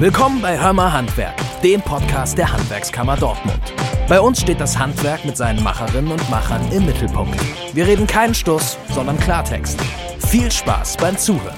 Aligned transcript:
Willkommen 0.00 0.40
bei 0.40 0.56
Hörmer 0.56 0.92
Handwerk, 0.92 1.34
dem 1.60 1.82
Podcast 1.82 2.38
der 2.38 2.52
Handwerkskammer 2.52 3.16
Dortmund. 3.16 3.60
Bei 4.08 4.20
uns 4.20 4.40
steht 4.40 4.60
das 4.60 4.78
Handwerk 4.78 5.24
mit 5.24 5.36
seinen 5.36 5.60
Macherinnen 5.60 6.12
und 6.12 6.30
Machern 6.30 6.62
im 6.70 6.86
Mittelpunkt. 6.86 7.36
Wir 7.74 7.84
reden 7.84 8.06
keinen 8.06 8.32
Stuss, 8.32 8.78
sondern 8.90 9.18
Klartext. 9.18 9.80
Viel 10.28 10.52
Spaß 10.52 10.98
beim 10.98 11.18
Zuhören. 11.18 11.56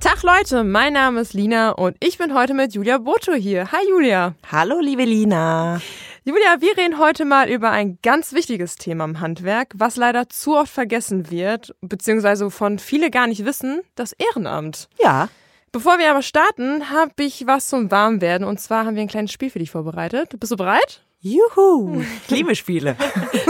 Tag 0.00 0.22
Leute, 0.22 0.64
mein 0.64 0.94
Name 0.94 1.20
ist 1.20 1.34
Lina 1.34 1.72
und 1.72 1.94
ich 2.00 2.16
bin 2.16 2.32
heute 2.32 2.54
mit 2.54 2.72
Julia 2.72 2.96
Boto 2.96 3.34
hier. 3.34 3.70
Hi 3.70 3.86
Julia. 3.90 4.34
Hallo 4.50 4.80
liebe 4.80 5.04
Lina. 5.04 5.78
Julia, 6.24 6.60
wir 6.60 6.76
reden 6.76 7.00
heute 7.00 7.24
mal 7.24 7.48
über 7.50 7.70
ein 7.72 7.98
ganz 8.00 8.32
wichtiges 8.32 8.76
Thema 8.76 9.06
im 9.06 9.18
Handwerk, 9.18 9.72
was 9.74 9.96
leider 9.96 10.28
zu 10.28 10.56
oft 10.56 10.72
vergessen 10.72 11.32
wird, 11.32 11.74
beziehungsweise 11.80 12.48
von 12.48 12.78
viele 12.78 13.10
gar 13.10 13.26
nicht 13.26 13.44
wissen, 13.44 13.80
das 13.96 14.12
Ehrenamt. 14.12 14.88
Ja. 15.02 15.28
Bevor 15.72 15.98
wir 15.98 16.12
aber 16.12 16.22
starten, 16.22 16.90
habe 16.90 17.10
ich 17.24 17.48
was 17.48 17.66
zum 17.66 17.90
Warmwerden 17.90 18.46
und 18.46 18.60
zwar 18.60 18.86
haben 18.86 18.94
wir 18.94 19.02
ein 19.02 19.08
kleines 19.08 19.32
Spiel 19.32 19.50
für 19.50 19.58
dich 19.58 19.72
vorbereitet. 19.72 20.38
Bist 20.38 20.52
du 20.52 20.56
bereit? 20.56 21.02
Juhu, 21.18 22.04
ich 22.24 22.30
liebe 22.30 22.54
Spiele. 22.54 22.94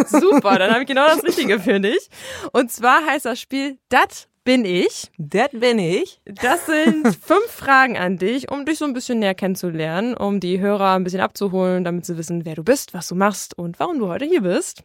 Super, 0.06 0.58
dann 0.58 0.70
habe 0.70 0.80
ich 0.80 0.88
genau 0.88 1.06
das 1.08 1.22
Richtige 1.24 1.60
für 1.60 1.78
dich. 1.78 2.08
Und 2.52 2.72
zwar 2.72 3.04
heißt 3.04 3.26
das 3.26 3.38
Spiel 3.38 3.76
Dat 3.90 4.28
bin 4.44 4.64
ich. 4.64 5.10
Das 5.18 5.50
bin 5.52 5.78
ich. 5.78 6.20
Das 6.24 6.66
sind 6.66 7.16
fünf 7.22 7.46
Fragen 7.48 7.96
an 7.96 8.18
dich, 8.18 8.50
um 8.50 8.64
dich 8.64 8.78
so 8.78 8.84
ein 8.84 8.92
bisschen 8.92 9.20
näher 9.20 9.34
kennenzulernen, 9.34 10.14
um 10.14 10.40
die 10.40 10.60
Hörer 10.60 10.94
ein 10.94 11.04
bisschen 11.04 11.20
abzuholen, 11.20 11.84
damit 11.84 12.06
sie 12.06 12.16
wissen, 12.16 12.44
wer 12.44 12.54
du 12.54 12.64
bist, 12.64 12.94
was 12.94 13.08
du 13.08 13.14
machst 13.14 13.56
und 13.56 13.78
warum 13.78 13.98
du 13.98 14.08
heute 14.08 14.24
hier 14.24 14.42
bist. 14.42 14.82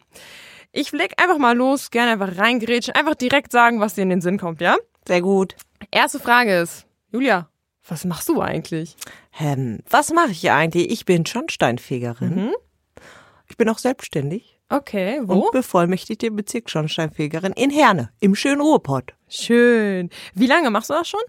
Ich 0.71 0.91
leg 0.91 1.13
einfach 1.21 1.38
mal 1.38 1.55
los, 1.55 1.91
gerne 1.91 2.11
einfach 2.11 2.38
reingrätschen, 2.38 2.94
einfach 2.95 3.16
direkt 3.16 3.52
sagen, 3.52 3.80
was 3.80 3.95
dir 3.95 4.03
in 4.03 4.09
den 4.09 4.22
Sinn 4.22 4.38
kommt, 4.38 4.61
ja? 4.61 4.77
Sehr 5.08 5.22
gut. 5.22 5.55
Erste 5.92 6.19
Frage 6.19 6.59
ist, 6.59 6.86
Julia, 7.11 7.49
was 7.88 8.03
machst 8.05 8.27
du 8.30 8.42
eigentlich? 8.42 8.95
Ähm, 9.39 9.80
was 9.89 10.11
mache 10.11 10.31
ich 10.31 10.52
eigentlich? 10.52 10.92
Ich 10.92 11.05
bin 11.05 11.25
Schornsteinfegerin. 11.25 12.36
Mhm. 12.36 12.55
Ich 13.49 13.55
bin 13.55 13.69
auch 13.69 13.77
selbstständig 13.77 14.56
Okay, 14.70 15.20
und 15.20 15.30
wo? 15.30 15.50
bevollmächtigte 15.52 16.30
Bezirksschornsteinfegerin 16.30 17.54
in 17.54 17.70
Herne, 17.70 18.12
im 18.20 18.36
schönen 18.36 18.60
Ruhrpott. 18.60 19.14
Schön. 19.30 20.10
Wie 20.34 20.48
lange 20.48 20.70
machst 20.72 20.90
du 20.90 20.94
das 20.94 21.08
schon? 21.08 21.22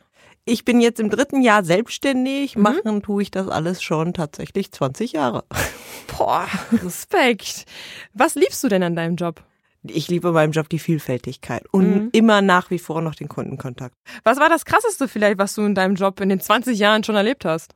Ich 0.44 0.64
bin 0.64 0.80
jetzt 0.80 0.98
im 0.98 1.10
dritten 1.10 1.42
Jahr 1.42 1.62
selbstständig. 1.62 2.56
Machen 2.56 3.02
tue 3.02 3.22
ich 3.22 3.30
das 3.30 3.48
alles 3.48 3.82
schon 3.82 4.14
tatsächlich 4.14 4.72
20 4.72 5.12
Jahre. 5.12 5.44
Boah, 6.16 6.46
Respekt. 6.72 7.66
Was 8.14 8.34
liebst 8.34 8.64
du 8.64 8.68
denn 8.68 8.82
an 8.82 8.96
deinem 8.96 9.16
Job? 9.16 9.44
Ich 9.84 10.08
liebe 10.08 10.32
meinem 10.32 10.52
Job 10.52 10.68
die 10.68 10.80
Vielfältigkeit 10.80 11.62
und 11.70 12.10
immer 12.12 12.42
nach 12.42 12.70
wie 12.70 12.78
vor 12.78 13.00
noch 13.00 13.14
den 13.14 13.28
Kundenkontakt. 13.28 13.94
Was 14.24 14.40
war 14.40 14.48
das 14.48 14.64
Krasseste 14.64 15.06
vielleicht, 15.06 15.38
was 15.38 15.54
du 15.54 15.62
in 15.62 15.74
deinem 15.74 15.94
Job 15.94 16.20
in 16.20 16.28
den 16.28 16.40
20 16.40 16.78
Jahren 16.78 17.04
schon 17.04 17.14
erlebt 17.14 17.44
hast? 17.44 17.74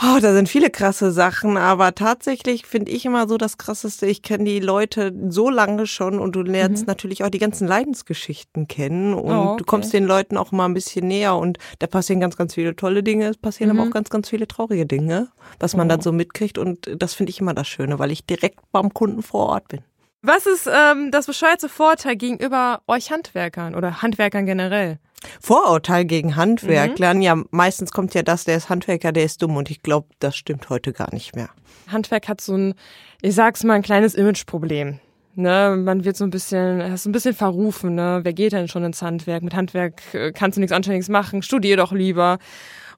Oh, 0.00 0.18
da 0.20 0.32
sind 0.32 0.48
viele 0.48 0.70
krasse 0.70 1.12
Sachen, 1.12 1.56
aber 1.56 1.94
tatsächlich 1.94 2.66
finde 2.66 2.90
ich 2.90 3.04
immer 3.04 3.28
so 3.28 3.36
das 3.36 3.58
Krasseste. 3.58 4.06
Ich 4.06 4.22
kenne 4.22 4.44
die 4.44 4.58
Leute 4.58 5.12
so 5.28 5.50
lange 5.50 5.86
schon 5.86 6.18
und 6.18 6.34
du 6.34 6.42
lernst 6.42 6.86
natürlich 6.86 7.22
auch 7.22 7.28
die 7.28 7.38
ganzen 7.38 7.68
Leidensgeschichten 7.68 8.66
kennen 8.68 9.12
und 9.14 9.30
Oh, 9.30 9.48
okay. 9.50 9.56
du 9.58 9.64
kommst 9.64 9.92
den 9.92 10.04
Leuten 10.04 10.36
auch 10.38 10.50
mal 10.50 10.64
ein 10.64 10.74
bisschen 10.74 11.06
näher 11.06 11.36
und 11.36 11.58
da 11.78 11.86
passieren 11.86 12.20
ganz, 12.20 12.36
ganz 12.36 12.54
viele 12.54 12.74
tolle 12.74 13.02
Dinge, 13.02 13.28
es 13.28 13.36
passieren 13.36 13.70
aber 13.70 13.86
auch 13.88 13.92
ganz, 13.92 14.08
ganz 14.08 14.30
viele 14.30 14.48
traurige 14.48 14.86
Dinge, 14.86 15.28
was 15.60 15.76
man 15.76 15.88
dann 15.88 16.00
so 16.00 16.10
mitkriegt 16.10 16.56
und 16.58 16.90
das 16.96 17.14
finde 17.14 17.30
ich 17.30 17.40
immer 17.40 17.54
das 17.54 17.68
Schöne, 17.68 17.98
weil 17.98 18.10
ich 18.10 18.24
direkt 18.24 18.60
beim 18.72 18.92
Kunden 18.94 19.22
vor 19.22 19.50
Ort 19.50 19.68
bin. 19.68 19.82
Was 20.24 20.46
ist 20.46 20.70
ähm, 20.72 21.10
das 21.10 21.26
bescheuerte 21.26 21.68
Vorteil 21.68 22.14
gegenüber 22.14 22.82
euch 22.86 23.10
Handwerkern 23.10 23.74
oder 23.74 24.02
Handwerkern 24.02 24.46
generell? 24.46 25.00
Vorurteil 25.40 26.04
gegen 26.04 26.36
Handwerk 26.36 26.98
lernen 27.00 27.22
ja, 27.22 27.42
meistens 27.50 27.90
kommt 27.90 28.14
ja 28.14 28.22
das, 28.22 28.44
der 28.44 28.56
ist 28.56 28.68
Handwerker, 28.68 29.10
der 29.10 29.24
ist 29.24 29.42
dumm 29.42 29.56
und 29.56 29.68
ich 29.68 29.82
glaube, 29.82 30.06
das 30.20 30.36
stimmt 30.36 30.68
heute 30.68 30.92
gar 30.92 31.12
nicht 31.12 31.34
mehr. 31.34 31.48
Handwerk 31.88 32.28
hat 32.28 32.40
so 32.40 32.56
ein, 32.56 32.74
ich 33.20 33.34
sag's 33.34 33.64
mal, 33.64 33.74
ein 33.74 33.82
kleines 33.82 34.14
Imageproblem. 34.14 35.00
Ne, 35.34 35.76
man 35.76 36.04
wird 36.04 36.16
so 36.16 36.24
ein 36.24 36.30
bisschen, 36.30 36.82
hast 36.88 37.04
so 37.04 37.08
ein 37.08 37.12
bisschen 37.12 37.34
verrufen, 37.34 37.94
ne? 37.94 38.20
Wer 38.22 38.32
geht 38.32 38.52
denn 38.52 38.68
schon 38.68 38.84
ins 38.84 39.02
Handwerk? 39.02 39.42
Mit 39.42 39.54
Handwerk 39.54 40.02
äh, 40.12 40.30
kannst 40.30 40.56
du 40.56 40.60
nichts 40.60 40.74
Anständiges 40.74 41.08
machen, 41.08 41.42
studier 41.42 41.76
doch 41.76 41.90
lieber. 41.90 42.38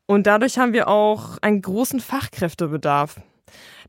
Und 0.07 0.27
dadurch 0.27 0.59
haben 0.59 0.73
wir 0.73 0.89
auch 0.89 1.39
einen 1.43 1.63
großen 1.63 2.01
Fachkräftebedarf. 2.01 3.17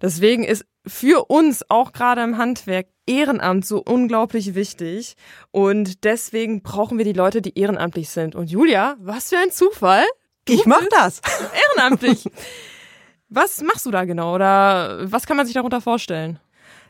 Deswegen 0.01 0.43
ist 0.43 0.65
für 0.85 1.25
uns 1.29 1.69
auch 1.69 1.91
gerade 1.91 2.21
im 2.23 2.37
Handwerk 2.37 2.87
Ehrenamt 3.07 3.65
so 3.65 3.81
unglaublich 3.83 4.55
wichtig. 4.55 5.15
Und 5.51 6.03
deswegen 6.03 6.61
brauchen 6.61 6.97
wir 6.97 7.05
die 7.05 7.13
Leute, 7.13 7.41
die 7.41 7.57
ehrenamtlich 7.57 8.09
sind. 8.09 8.35
Und 8.35 8.49
Julia, 8.49 8.95
was 8.99 9.29
für 9.29 9.37
ein 9.37 9.51
Zufall. 9.51 10.03
Ich 10.47 10.65
mach 10.65 10.85
das. 10.89 11.21
Ehrenamtlich. 11.69 12.29
was 13.29 13.61
machst 13.61 13.85
du 13.85 13.91
da 13.91 14.05
genau? 14.05 14.35
Oder 14.35 15.11
was 15.11 15.25
kann 15.25 15.37
man 15.37 15.45
sich 15.45 15.55
darunter 15.55 15.81
vorstellen? 15.81 16.39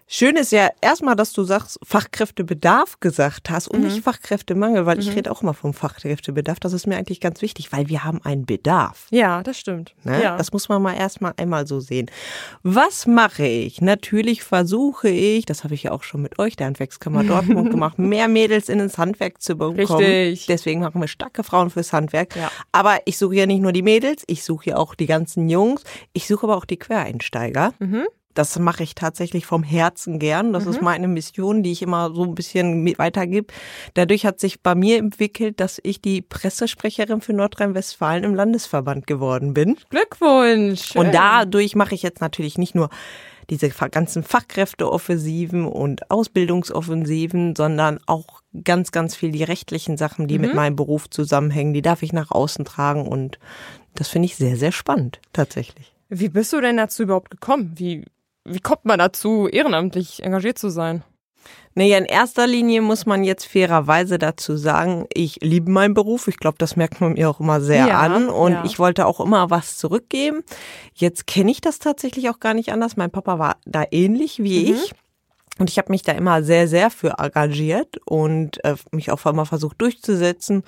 Schön 0.08 0.36
ist 0.36 0.52
ja 0.52 0.70
erstmal, 0.82 1.16
dass 1.16 1.34
du 1.34 1.44
sagst, 1.44 1.80
Fachkräftebedarf 1.84 3.00
gesagt 3.00 3.50
hast 3.50 3.68
und 3.68 3.82
nicht 3.82 4.04
Fachkräftemangel, 4.04 4.86
weil 4.86 5.00
ich 5.00 5.16
rede 5.16 5.32
auch 5.32 5.42
immer 5.42 5.56
vom 5.56 5.74
Fachkräftebedarf. 5.74 6.60
Das 6.60 6.74
ist 6.74 6.86
mir 6.86 6.96
eigentlich 6.96 7.20
ganz 7.20 7.42
wichtig, 7.42 7.72
weil 7.72 7.90
wir 7.90 8.04
haben 8.04 8.22
einen 8.24 8.46
Bedarf. 8.46 9.08
Ja, 9.10 9.42
das 9.42 9.58
stimmt. 9.58 9.96
Ne? 10.04 10.22
Ja. 10.22 10.38
Das 10.38 10.54
muss 10.54 10.70
man 10.70 10.84
mal 10.84 10.94
erstmal 10.94 11.34
einmal 11.38 11.66
so 11.66 11.80
sehen. 11.80 12.12
Was 12.62 13.08
mache 13.08 13.48
ich? 13.48 13.82
Natürlich 13.82 14.44
versuche 14.44 15.10
ich, 15.10 15.46
das 15.46 15.64
habe 15.64 15.74
ich 15.74 15.84
ja 15.84 15.92
auch 15.92 16.04
schon 16.04 16.22
mit 16.22 16.38
euch, 16.38 16.56
der 16.56 16.68
Handwerkskammer 16.68 17.24
Dortmund 17.26 17.72
gemacht, 17.72 17.98
mehr 17.98 18.28
Mädels 18.28 18.70
in 18.70 18.80
ins 18.80 19.00
Handwerk 19.00 19.42
zu 19.42 19.56
bekommen. 19.56 20.04
Richtig. 20.04 20.46
Deswegen 20.46 20.82
machen 20.82 21.02
wir 21.02 21.08
starke 21.08 21.44
Frauen 21.44 21.72
fürs 21.72 21.94
Handwerk. 21.94 22.36
Ja. 22.36 22.52
Aber 22.72 23.00
ich 23.06 23.18
suche 23.18 23.36
ja 23.36 23.48
nicht 23.48 23.62
nur 23.62 23.72
die 23.72 23.82
Mädels, 23.82 24.24
ich 24.28 24.44
suche 24.44 24.70
ja 24.70 24.78
auch 24.78 24.94
die 24.94 25.08
ganzen 25.08 25.50
Jungs, 25.50 25.84
ich 26.14 26.28
suche 26.28 26.46
aber 26.46 26.58
auch 26.58 26.66
die 26.66 26.78
Quereinsteiger. 26.78 27.74
Mhm. 27.80 28.06
Das 28.36 28.60
mache 28.60 28.84
ich 28.84 28.94
tatsächlich 28.94 29.46
vom 29.46 29.64
Herzen 29.64 30.20
gern. 30.20 30.54
Das 30.54 30.66
ist 30.68 30.82
meine 30.82 31.08
Mission, 31.08 31.64
die 31.64 31.72
ich 31.72 31.82
immer 31.82 32.14
so 32.14 32.24
ein 32.24 32.36
bisschen 32.36 32.84
mit 32.84 33.00
weitergebe. 33.00 33.48
Dadurch 33.96 34.26
hat 34.26 34.40
sich 34.40 34.62
bei 34.62 34.76
mir 34.76 34.98
entwickelt, 34.98 35.60
dass 35.60 35.80
ich 35.84 36.02
die 36.02 36.22
Pressesprecherin 36.22 37.22
für 37.22 37.34
Nordrhein-Westfalen 37.34 38.24
im 38.24 38.36
Landesverband 38.36 39.08
geworden 39.08 39.54
bin. 39.54 39.78
Glückwunsch. 39.90 40.84
Schön. 40.92 41.02
Und 41.02 41.16
dadurch 41.16 41.76
mache 41.76 41.96
ich 41.96 42.04
jetzt 42.04 42.22
natürlich 42.22 42.58
nicht 42.58 42.76
nur 42.76 42.90
diese 43.50 43.70
ganzen 43.70 44.24
Fachkräfteoffensiven 44.24 45.66
und 45.66 46.12
Ausbildungsoffensiven, 46.12 47.56
sondern 47.56 48.00
auch 48.06 48.42
ganz, 48.64 48.92
ganz 48.92 49.16
viel 49.16 49.32
die 49.32 49.44
rechtlichen 49.44 49.98
Sachen, 49.98 50.28
die 50.28 50.40
mit 50.40 50.54
meinem 50.56 50.76
Beruf 50.76 51.10
zusammenhängen, 51.10 51.74
die 51.74 51.82
darf 51.82 52.04
ich 52.04 52.14
nach 52.14 52.32
außen 52.32 52.66
tragen 52.66 53.08
und 53.08 53.40
das 53.94 54.10
finde 54.10 54.26
ich 54.26 54.36
sehr, 54.36 54.58
sehr 54.58 54.72
spannend, 54.72 55.20
tatsächlich. 55.32 55.94
Wie 56.10 56.30
bist 56.30 56.54
du 56.54 56.62
denn 56.62 56.78
dazu 56.78 57.04
überhaupt 57.04 57.32
gekommen? 57.32 57.74
Wie, 57.76 58.06
wie 58.46 58.60
kommt 58.60 58.86
man 58.86 59.00
dazu, 59.00 59.48
ehrenamtlich 59.48 60.24
engagiert 60.24 60.58
zu 60.58 60.70
sein? 60.70 61.04
Naja, 61.78 61.98
in 61.98 62.06
erster 62.06 62.48
Linie 62.48 62.82
muss 62.82 63.06
man 63.06 63.26
jetzt 63.26 63.46
fairerweise 63.46 64.18
dazu 64.18 64.56
sagen, 64.56 65.08
ich 65.14 65.40
liebe 65.42 65.70
meinen 65.70 65.94
Beruf. 65.94 66.30
Ich 66.30 66.38
glaube, 66.38 66.58
das 66.58 66.78
merkt 66.78 67.02
man 67.02 67.14
mir 67.14 67.30
auch 67.30 67.42
immer 67.42 67.60
sehr 67.60 67.86
Ja, 67.88 68.00
an. 68.00 68.30
Und 68.30 68.54
ja. 68.54 68.64
ich 68.64 68.80
wollte 68.80 69.06
auch 69.06 69.20
immer 69.20 69.50
was 69.50 69.76
zurückgeben. 69.78 70.44
Jetzt 70.94 71.28
kenne 71.28 71.52
ich 71.52 71.60
das 71.60 71.80
tatsächlich 71.80 72.30
auch 72.30 72.40
gar 72.40 72.54
nicht 72.54 72.72
anders. 72.72 72.96
Mein 72.96 73.12
Papa 73.12 73.40
war 73.40 73.58
da 73.66 73.84
ähnlich 73.92 74.42
wie 74.42 74.72
Mhm. 74.72 74.76
ich. 74.78 74.92
Und 75.58 75.70
ich 75.70 75.78
habe 75.78 75.92
mich 75.92 76.02
da 76.02 76.12
immer 76.12 76.44
sehr, 76.44 76.68
sehr 76.68 76.90
für 76.90 77.18
engagiert 77.18 77.98
und 78.06 78.64
äh, 78.66 78.76
mich 78.92 79.12
auch 79.12 79.26
immer 79.26 79.46
versucht 79.46 79.82
durchzusetzen. 79.82 80.64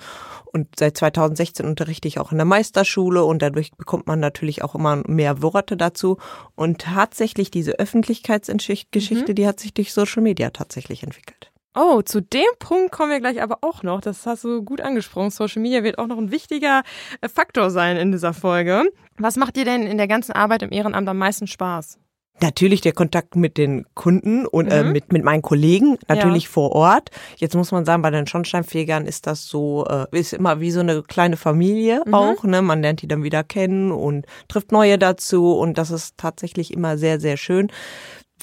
Und 0.46 0.68
seit 0.78 0.96
2016 0.96 1.66
unterrichte 1.66 2.08
ich 2.08 2.18
auch 2.18 2.32
in 2.32 2.38
der 2.38 2.46
Meisterschule 2.46 3.24
und 3.24 3.42
dadurch 3.42 3.72
bekommt 3.72 4.06
man 4.06 4.18
natürlich 4.18 4.64
auch 4.64 4.74
immer 4.74 5.02
mehr 5.06 5.42
Worte 5.42 5.76
dazu. 5.76 6.16
Und 6.54 6.80
tatsächlich 6.80 7.50
diese 7.50 7.78
Öffentlichkeitsgeschichte, 7.78 9.34
die 9.34 9.46
hat 9.46 9.60
sich 9.60 9.74
durch 9.74 9.92
Social 9.92 10.22
Media 10.22 10.50
tatsächlich 10.50 11.02
entwickelt. 11.02 11.52
Oh, 11.74 12.02
zu 12.02 12.20
dem 12.20 12.48
Punkt 12.58 12.90
kommen 12.90 13.12
wir 13.12 13.20
gleich 13.20 13.42
aber 13.42 13.58
auch 13.60 13.82
noch. 13.82 14.00
Das 14.00 14.26
hast 14.26 14.42
du 14.42 14.62
gut 14.62 14.80
angesprochen. 14.80 15.30
Social 15.30 15.62
Media 15.62 15.84
wird 15.84 15.98
auch 15.98 16.06
noch 16.06 16.18
ein 16.18 16.32
wichtiger 16.32 16.82
äh, 17.20 17.28
Faktor 17.28 17.70
sein 17.70 17.96
in 17.98 18.10
dieser 18.10 18.32
Folge. 18.32 18.90
Was 19.18 19.36
macht 19.36 19.56
dir 19.56 19.64
denn 19.64 19.86
in 19.86 19.98
der 19.98 20.08
ganzen 20.08 20.32
Arbeit 20.32 20.62
im 20.62 20.72
Ehrenamt 20.72 21.08
am 21.08 21.18
meisten 21.18 21.46
Spaß? 21.46 21.98
Natürlich 22.40 22.80
der 22.80 22.92
Kontakt 22.92 23.34
mit 23.36 23.56
den 23.58 23.84
Kunden 23.94 24.46
und 24.46 24.68
äh, 24.68 24.84
Mhm. 24.84 24.92
mit, 24.92 25.12
mit 25.12 25.24
meinen 25.24 25.42
Kollegen, 25.42 25.98
natürlich 26.08 26.48
vor 26.48 26.72
Ort. 26.72 27.10
Jetzt 27.36 27.54
muss 27.56 27.72
man 27.72 27.84
sagen, 27.84 28.02
bei 28.02 28.10
den 28.10 28.26
Schornsteinfegern 28.26 29.06
ist 29.06 29.26
das 29.26 29.46
so, 29.46 29.86
äh, 29.86 30.06
ist 30.16 30.32
immer 30.32 30.60
wie 30.60 30.70
so 30.70 30.80
eine 30.80 31.02
kleine 31.02 31.36
Familie 31.36 32.02
Mhm. 32.06 32.14
auch. 32.14 32.44
Ne? 32.44 32.62
Man 32.62 32.80
lernt 32.82 33.02
die 33.02 33.08
dann 33.08 33.22
wieder 33.24 33.42
kennen 33.44 33.90
und 33.90 34.26
trifft 34.48 34.70
neue 34.72 34.98
dazu 34.98 35.52
und 35.58 35.78
das 35.78 35.90
ist 35.90 36.16
tatsächlich 36.16 36.72
immer 36.72 36.96
sehr, 36.96 37.18
sehr 37.20 37.36
schön. 37.36 37.68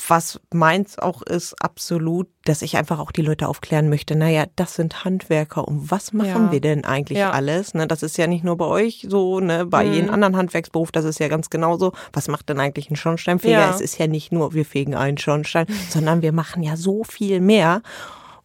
Was 0.08 0.42
meins 0.54 1.00
auch 1.00 1.22
ist, 1.22 1.56
absolut, 1.62 2.28
dass 2.44 2.62
ich 2.62 2.76
einfach 2.78 3.00
auch 3.00 3.12
die 3.12 3.22
Leute 3.22 3.48
aufklären 3.48 3.90
möchte, 3.90 4.16
naja, 4.16 4.46
das 4.58 4.76
sind 4.76 5.06
Handwerker 5.06 5.68
und 5.68 5.90
was 5.90 6.12
machen 6.12 6.46
Ja. 6.48 6.52
wir 6.52 6.60
denn 6.62 6.84
eigentlich 6.84 7.18
Ja. 7.18 7.32
alles? 7.32 7.74
Ne, 7.74 7.88
das 7.88 8.04
ist 8.04 8.18
ja 8.18 8.28
nicht 8.28 8.44
nur 8.44 8.58
bei 8.58 8.66
euch 8.66 9.06
so, 9.10 9.40
ne, 9.40 9.66
bei 9.66 9.86
Mhm. 9.86 9.94
jedem 9.94 10.10
anderen 10.10 10.36
Handwerksberuf, 10.36 10.92
das 10.92 11.06
ist 11.06 11.20
ja 11.20 11.28
ganz 11.30 11.50
genauso. 11.50 11.94
Was 12.12 12.28
macht 12.28 12.50
denn 12.50 12.60
eigentlich 12.60 12.90
ein 12.92 12.96
Schornsteinfeger? 12.98 13.54
Ja. 13.54 13.70
Es 13.70 13.80
ist 13.80 13.98
ja 13.98 14.08
nicht 14.08 14.32
nur, 14.32 14.54
wir 14.54 14.66
fegen 14.66 14.96
einen 14.96 15.18
Schornstein, 15.18 15.66
sondern 15.90 16.22
wir 16.22 16.34
machen 16.34 16.62
ja 16.62 16.76
so 16.76 17.04
viel 17.06 17.40
mehr. 17.40 17.82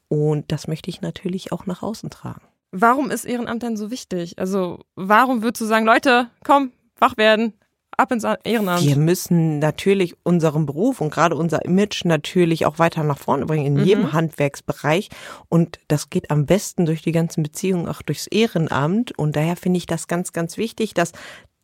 Und 0.09 0.51
das 0.53 0.69
möchte 0.69 0.91
ich 0.91 1.01
natürlich 1.03 1.53
auch 1.53 1.67
nach 1.67 1.83
außen 1.83 2.11
tragen. 2.11 2.43
Warum 2.73 3.11
ist 3.11 3.25
Ehrenamt 3.25 3.63
denn 3.65 3.77
so 3.77 3.91
wichtig? 3.91 4.39
Also 4.39 4.81
warum 4.95 5.43
würdest 5.43 5.61
du 5.63 5.67
sagen, 5.67 5.85
Leute, 5.87 6.29
komm, 6.45 6.71
wach 6.99 7.17
werden, 7.17 7.55
ab 8.01 8.13
ins 8.13 8.25
Ehrenamt? 8.45 8.83
Wir 8.85 8.97
müssen 8.97 9.59
natürlich 9.59 10.17
unseren 10.25 10.67
Beruf 10.67 11.01
und 11.01 11.11
gerade 11.13 11.37
unser 11.37 11.65
Image 11.65 12.05
natürlich 12.05 12.67
auch 12.67 12.79
weiter 12.79 13.03
nach 13.05 13.19
vorne 13.19 13.47
bringen 13.47 13.67
in 13.67 13.75
Mhm. 13.75 13.85
jedem 13.85 14.13
Handwerksbereich. 14.13 15.09
Und 15.49 15.79
das 15.89 16.11
geht 16.11 16.31
am 16.31 16.47
besten 16.47 16.87
durch 16.87 17.03
die 17.03 17.13
ganzen 17.13 17.43
Beziehungen, 17.43 17.89
auch 17.89 18.03
durchs 18.03 18.27
Ehrenamt. 18.27 19.17
Und 19.19 19.37
daher 19.37 19.57
finde 19.57 19.79
ich 19.79 19.87
das 19.87 20.09
ganz, 20.09 20.33
ganz 20.33 20.57
wichtig, 20.57 20.95
dass 20.95 21.13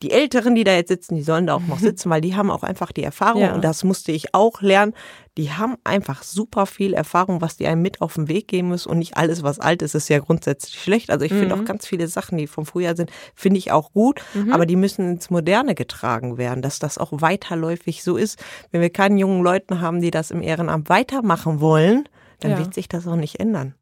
die 0.03 0.11
Älteren, 0.11 0.55
die 0.55 0.65
da 0.65 0.73
jetzt 0.75 0.89
sitzen, 0.89 1.15
die 1.17 1.23
sollen 1.23 1.47
da 1.47 1.55
auch 1.55 1.67
noch 1.67 1.79
sitzen, 1.79 2.11
weil 2.11 2.21
die 2.21 2.37
haben 2.37 2.51
auch 2.51 2.63
einfach 2.63 2.93
die 2.93 3.03
Erfahrung 3.03 3.41
Ja. 3.43 3.55
und 3.55 3.65
das 3.65 3.83
musste 3.83 4.13
ich 4.13 4.35
auch 4.35 4.61
lernen. 4.61 4.93
Die 5.39 5.53
haben 5.53 5.77
einfach 5.85 6.23
super 6.23 6.67
viel 6.67 6.93
Erfahrung, 6.93 7.41
was 7.41 7.57
die 7.57 7.67
einem 7.67 7.81
mit 7.81 8.03
auf 8.03 8.15
den 8.15 8.29
Weg 8.29 8.47
geben 8.49 8.69
müssen 8.69 8.91
und 8.91 8.99
nicht 8.99 9.17
alles, 9.17 9.43
was 9.43 9.59
alt 9.59 9.81
ist, 9.81 9.95
ist 9.95 10.09
ja 10.11 10.19
grundsätzlich 10.19 10.81
schlecht. 10.83 11.11
Also 11.11 11.25
ich 11.25 11.33
finde 11.33 11.55
Mhm. 11.55 11.61
auch 11.61 11.65
ganz 11.65 11.87
viele 11.87 12.09
Sachen, 12.09 12.37
die 12.37 12.47
vom 12.47 12.67
Frühjahr 12.67 12.95
sind, 12.95 13.11
finde 13.35 13.57
ich 13.59 13.73
auch 13.73 13.93
gut, 13.93 14.21
aber 14.51 14.67
die 14.67 14.77
müssen 14.77 15.11
ins 15.13 15.31
Moderne 15.31 15.75
getragen 15.75 16.37
werden, 16.37 16.61
dass 16.61 16.79
das 16.79 16.99
auch 16.99 17.13
weiterläufig 17.13 18.03
so 18.05 18.17
ist. 18.19 18.39
Wenn 18.73 18.83
wir 18.83 18.91
keine 18.91 19.19
jungen 19.19 19.43
Leuten 19.43 19.81
haben, 19.81 20.01
die 20.03 20.11
das 20.11 20.31
im 20.31 20.43
Ehrenamt 20.43 20.91
weitermachen 20.91 21.61
wollen, 21.61 22.07
dann 22.41 22.51
Ja. 22.53 22.59
wird 22.59 22.75
sich 22.75 22.89
das 22.89 23.07
auch 23.07 23.17
nicht 23.17 23.41
ändern. 23.41 23.75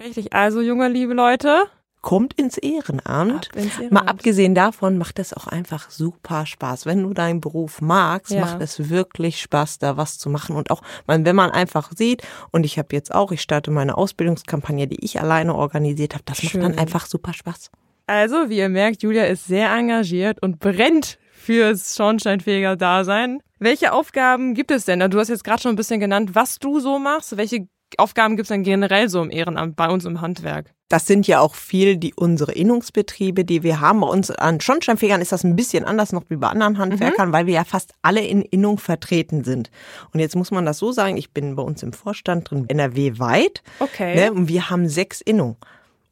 Richtig, 0.00 0.32
also 0.34 0.60
junge, 0.60 0.88
liebe 0.88 1.14
Leute, 1.14 1.62
Kommt 2.02 2.34
ins 2.34 2.58
Ehrenamt. 2.58 3.48
ab 3.50 3.56
ins 3.56 3.76
Mal 3.78 3.82
Ehrenamt. 3.84 4.08
abgesehen 4.10 4.54
davon 4.54 4.98
macht 4.98 5.18
es 5.18 5.32
auch 5.32 5.46
einfach 5.46 5.88
super 5.90 6.44
Spaß. 6.46 6.84
Wenn 6.84 7.02
du 7.02 7.14
deinen 7.14 7.40
Beruf 7.40 7.80
magst, 7.80 8.32
Ja. 8.32 8.40
macht 8.42 8.60
es 8.60 8.90
wirklich 8.90 9.40
Spaß, 9.40 9.78
da 9.78 9.96
was 9.96 10.18
zu 10.18 10.28
machen. 10.28 10.56
Und 10.56 10.70
auch, 10.70 10.82
wenn 11.06 11.22
man 11.36 11.50
einfach 11.50 11.90
sieht, 11.96 12.22
und 12.50 12.66
ich 12.66 12.76
habe 12.78 12.88
jetzt 12.92 13.14
auch, 13.14 13.32
ich 13.32 13.40
starte 13.40 13.70
meine 13.70 13.96
Ausbildungskampagne, 13.96 14.88
die 14.88 15.02
ich 15.04 15.20
alleine 15.20 15.54
organisiert 15.54 16.14
habe, 16.14 16.24
das 16.26 16.42
macht 16.42 16.52
Schön. 16.52 16.60
dann 16.62 16.78
einfach 16.78 17.06
super 17.06 17.32
Spaß. 17.32 17.70
Also, 18.08 18.48
wie 18.50 18.58
ihr 18.58 18.68
merkt, 18.68 19.02
Julia 19.02 19.24
ist 19.24 19.46
sehr 19.46 19.70
engagiert 19.72 20.42
und 20.42 20.58
brennt 20.58 21.18
fürs 21.32 21.96
schornsteinfeger 21.96 22.76
Dasein. 22.76 23.40
Welche 23.58 23.92
Aufgaben 23.92 24.54
gibt 24.54 24.72
es 24.72 24.84
denn? 24.86 24.98
Du 25.08 25.18
hast 25.20 25.28
jetzt 25.28 25.44
gerade 25.44 25.62
schon 25.62 25.72
ein 25.72 25.76
bisschen 25.76 26.00
genannt, 26.00 26.34
was 26.34 26.58
du 26.58 26.80
so 26.80 26.98
machst. 26.98 27.36
Welche 27.36 27.68
Aufgaben 27.98 28.36
gibt 28.36 28.44
es 28.44 28.48
denn 28.48 28.62
generell 28.62 29.08
so 29.08 29.22
im 29.22 29.30
Ehrenamt 29.30 29.76
bei 29.76 29.88
uns 29.88 30.04
im 30.04 30.20
Handwerk? 30.20 30.72
Das 30.88 31.06
sind 31.06 31.26
ja 31.26 31.40
auch 31.40 31.54
viel 31.54 31.96
die 31.96 32.12
unsere 32.14 32.52
Innungsbetriebe, 32.52 33.44
die 33.46 33.62
wir 33.62 33.80
haben. 33.80 34.00
Bei 34.00 34.08
uns 34.08 34.30
an 34.30 34.60
Schornsteinfegern 34.60 35.22
ist 35.22 35.32
das 35.32 35.42
ein 35.42 35.56
bisschen 35.56 35.84
anders 35.84 36.12
noch 36.12 36.24
wie 36.28 36.36
bei 36.36 36.48
anderen 36.48 36.76
Handwerkern, 36.78 37.32
weil 37.32 37.46
wir 37.46 37.54
ja 37.54 37.64
fast 37.64 37.92
alle 38.02 38.20
in 38.20 38.42
Innung 38.42 38.76
vertreten 38.78 39.42
sind. 39.42 39.70
Und 40.12 40.20
jetzt 40.20 40.36
muss 40.36 40.50
man 40.50 40.66
das 40.66 40.78
so 40.78 40.92
sagen, 40.92 41.16
ich 41.16 41.30
bin 41.32 41.56
bei 41.56 41.62
uns 41.62 41.82
im 41.82 41.92
Vorstand 41.94 42.50
drin, 42.50 42.66
NRW 42.68 43.18
weit. 43.18 43.62
Okay. 43.78 44.14
Ne, 44.16 44.32
und 44.32 44.48
wir 44.48 44.68
haben 44.68 44.86
sechs 44.88 45.22
Innungen 45.22 45.56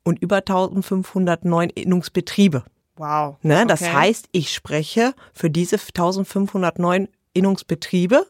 und 0.02 0.18
über 0.22 0.36
1509 0.38 1.68
Innungsbetriebe. 1.70 2.64
Wow. 2.96 3.36
Ne? 3.42 3.66
Das 3.66 3.82
Okay. 3.82 3.92
heißt, 3.92 4.28
ich 4.32 4.52
spreche 4.52 5.14
für 5.34 5.50
diese 5.50 5.76
1509 5.76 7.08
Innungsbetriebe 7.34 8.26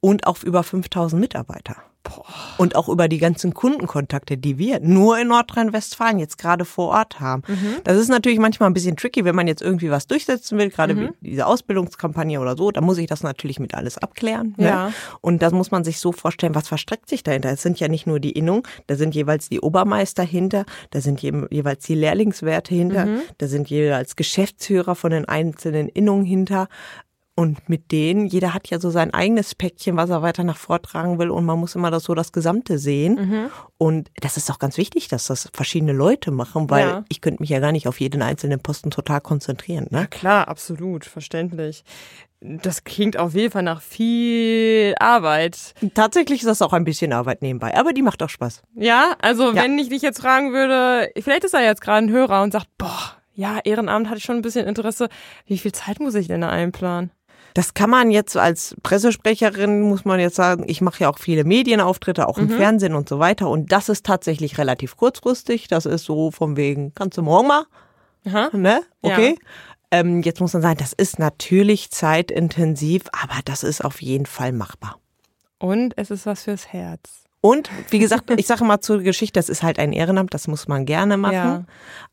und 0.00 0.26
auch 0.26 0.42
über 0.42 0.62
5000 0.62 1.20
Mitarbeiter. 1.20 1.76
Und 2.56 2.76
auch 2.76 2.88
über 2.88 3.08
die 3.08 3.18
ganzen 3.18 3.54
Kundenkontakte, 3.54 4.36
die 4.36 4.58
wir 4.58 4.80
nur 4.80 5.18
in 5.18 5.28
Nordrhein-Westfalen 5.28 6.18
jetzt 6.18 6.38
gerade 6.38 6.64
vor 6.64 6.88
Ort 6.88 7.20
haben. 7.20 7.42
Mhm. 7.46 7.76
Das 7.84 7.96
ist 7.96 8.08
natürlich 8.08 8.38
manchmal 8.38 8.68
ein 8.70 8.74
bisschen 8.74 8.96
tricky, 8.96 9.24
wenn 9.24 9.34
man 9.34 9.46
jetzt 9.46 9.62
irgendwie 9.62 9.90
was 9.90 10.06
durchsetzen 10.06 10.58
will, 10.58 10.70
gerade 10.70 10.94
Mhm. 10.94 11.10
wie 11.20 11.30
diese 11.30 11.46
Ausbildungskampagne 11.46 12.40
oder 12.40 12.56
so. 12.56 12.70
Da 12.70 12.80
muss 12.80 12.98
ich 12.98 13.06
das 13.06 13.22
natürlich 13.22 13.60
mit 13.60 13.74
alles 13.74 13.98
abklären. 13.98 14.54
Ne? 14.56 14.66
Ja. 14.66 14.92
Und 15.20 15.42
das 15.42 15.52
muss 15.52 15.70
man 15.70 15.84
sich 15.84 15.98
so 16.00 16.12
vorstellen, 16.12 16.54
was 16.54 16.68
verstreckt 16.68 17.08
sich 17.08 17.22
dahinter? 17.22 17.50
Es 17.50 17.62
sind 17.62 17.80
ja 17.80 17.88
nicht 17.88 18.06
nur 18.06 18.20
die 18.20 18.32
Innungen, 18.32 18.62
da 18.86 18.96
sind 18.96 19.14
jeweils 19.14 19.48
die 19.48 19.60
Obermeister 19.60 20.22
hinter, 20.22 20.64
da 20.90 21.00
sind 21.00 21.20
je, 21.22 21.32
jeweils 21.50 21.84
die 21.84 21.94
Lehrlingswerte 21.94 22.74
hinter, 22.74 23.06
Mhm. 23.06 23.20
da 23.38 23.46
sind 23.46 23.68
jeweils 23.70 24.16
Geschäftsführer 24.16 24.94
von 24.94 25.10
den 25.10 25.24
einzelnen 25.26 25.88
Innungen 25.88 26.24
hinter. 26.24 26.68
Und 27.38 27.68
mit 27.68 27.92
denen, 27.92 28.26
jeder 28.26 28.52
hat 28.52 28.68
ja 28.68 28.80
so 28.80 28.90
sein 28.90 29.14
eigenes 29.14 29.54
Päckchen, 29.54 29.96
was 29.96 30.10
er 30.10 30.22
weiter 30.22 30.42
nach 30.42 30.56
vortragen 30.56 31.20
will. 31.20 31.30
Und 31.30 31.44
man 31.44 31.56
muss 31.56 31.76
immer 31.76 31.92
das 31.92 32.02
so 32.02 32.16
das 32.16 32.32
Gesamte 32.32 32.78
sehen. 32.78 33.14
Mhm. 33.14 33.50
Und 33.78 34.10
das 34.20 34.36
ist 34.36 34.50
auch 34.50 34.58
ganz 34.58 34.76
wichtig, 34.76 35.06
dass 35.06 35.28
das 35.28 35.48
verschiedene 35.54 35.92
Leute 35.92 36.32
machen, 36.32 36.68
weil 36.68 36.88
Ja. 36.88 37.04
ich 37.08 37.20
könnte 37.20 37.40
mich 37.40 37.50
ja 37.50 37.60
gar 37.60 37.70
nicht 37.70 37.86
auf 37.86 38.00
jeden 38.00 38.22
einzelnen 38.22 38.58
Posten 38.58 38.90
total 38.90 39.20
konzentrieren. 39.20 39.86
Ja, 39.92 40.00
Ne? 40.00 40.06
klar, 40.08 40.48
absolut, 40.48 41.04
verständlich. 41.04 41.84
Das 42.40 42.82
klingt 42.82 43.16
auf 43.16 43.34
jeden 43.34 43.52
Fall 43.52 43.62
nach 43.62 43.82
viel 43.82 44.96
Arbeit. 44.98 45.74
Tatsächlich 45.94 46.40
ist 46.40 46.48
das 46.48 46.60
auch 46.60 46.72
ein 46.72 46.82
bisschen 46.82 47.12
Arbeit 47.12 47.40
nebenbei, 47.42 47.76
aber 47.76 47.92
die 47.92 48.02
macht 48.02 48.20
auch 48.20 48.28
Spaß. 48.30 48.62
Ja, 48.74 49.14
also 49.22 49.52
Ja. 49.52 49.62
wenn 49.62 49.78
ich 49.78 49.90
dich 49.90 50.02
jetzt 50.02 50.20
fragen 50.20 50.52
würde, 50.52 51.08
vielleicht 51.20 51.44
ist 51.44 51.54
da 51.54 51.60
jetzt 51.60 51.82
gerade 51.82 52.06
ein 52.06 52.10
Hörer 52.10 52.42
und 52.42 52.52
sagt, 52.52 52.66
boah, 52.78 53.12
ja, 53.34 53.60
Ehrenamt 53.62 54.08
hatte 54.08 54.18
ich 54.18 54.24
schon 54.24 54.34
ein 54.34 54.42
bisschen 54.42 54.66
Interesse. 54.66 55.08
Wie 55.46 55.58
viel 55.58 55.70
Zeit 55.70 56.00
muss 56.00 56.16
ich 56.16 56.26
denn 56.26 56.40
da 56.40 56.48
einplanen? 56.48 57.12
Das 57.54 57.74
kann 57.74 57.90
man 57.90 58.10
jetzt 58.10 58.36
als 58.36 58.76
Pressesprecherin, 58.82 59.82
muss 59.82 60.04
man 60.04 60.20
jetzt 60.20 60.36
sagen, 60.36 60.64
ich 60.66 60.80
mache 60.80 61.04
ja 61.04 61.10
auch 61.10 61.18
viele 61.18 61.44
Medienauftritte, 61.44 62.28
auch 62.28 62.38
im 62.38 62.50
Fernsehen 62.50 62.94
und 62.94 63.08
so 63.08 63.18
weiter. 63.18 63.48
Und 63.48 63.72
das 63.72 63.88
ist 63.88 64.06
tatsächlich 64.06 64.58
relativ 64.58 64.96
kurzfristig. 64.96 65.68
Das 65.68 65.86
ist 65.86 66.04
so 66.04 66.30
von 66.30 66.56
wegen, 66.56 66.94
kannst 66.94 67.18
du 67.18 67.22
morgen 67.22 67.48
mal? 67.48 67.64
Aha. 68.26 68.50
Ne? 68.52 68.82
Ja. 69.02 69.12
Okay. 69.12 69.38
Ähm, 69.90 70.22
jetzt 70.22 70.40
muss 70.40 70.52
man 70.52 70.62
sagen, 70.62 70.78
das 70.78 70.92
ist 70.92 71.18
natürlich 71.18 71.90
zeitintensiv, 71.90 73.04
aber 73.12 73.40
das 73.44 73.62
ist 73.62 73.82
auf 73.82 74.02
jeden 74.02 74.26
Fall 74.26 74.52
machbar. 74.52 74.98
Und 75.58 75.94
es 75.96 76.10
ist 76.10 76.26
was 76.26 76.44
fürs 76.44 76.72
Herz. 76.72 77.27
Und 77.40 77.70
wie 77.90 78.00
gesagt, 78.00 78.30
ich 78.36 78.46
sage 78.48 78.64
mal 78.64 78.80
zur 78.80 78.98
Geschichte, 79.00 79.38
das 79.38 79.48
ist 79.48 79.62
halt 79.62 79.78
ein 79.78 79.92
Ehrenamt, 79.92 80.34
das 80.34 80.48
muss 80.48 80.66
man 80.66 80.84
gerne 80.86 81.16
machen. 81.16 81.34
Ja. 81.34 81.64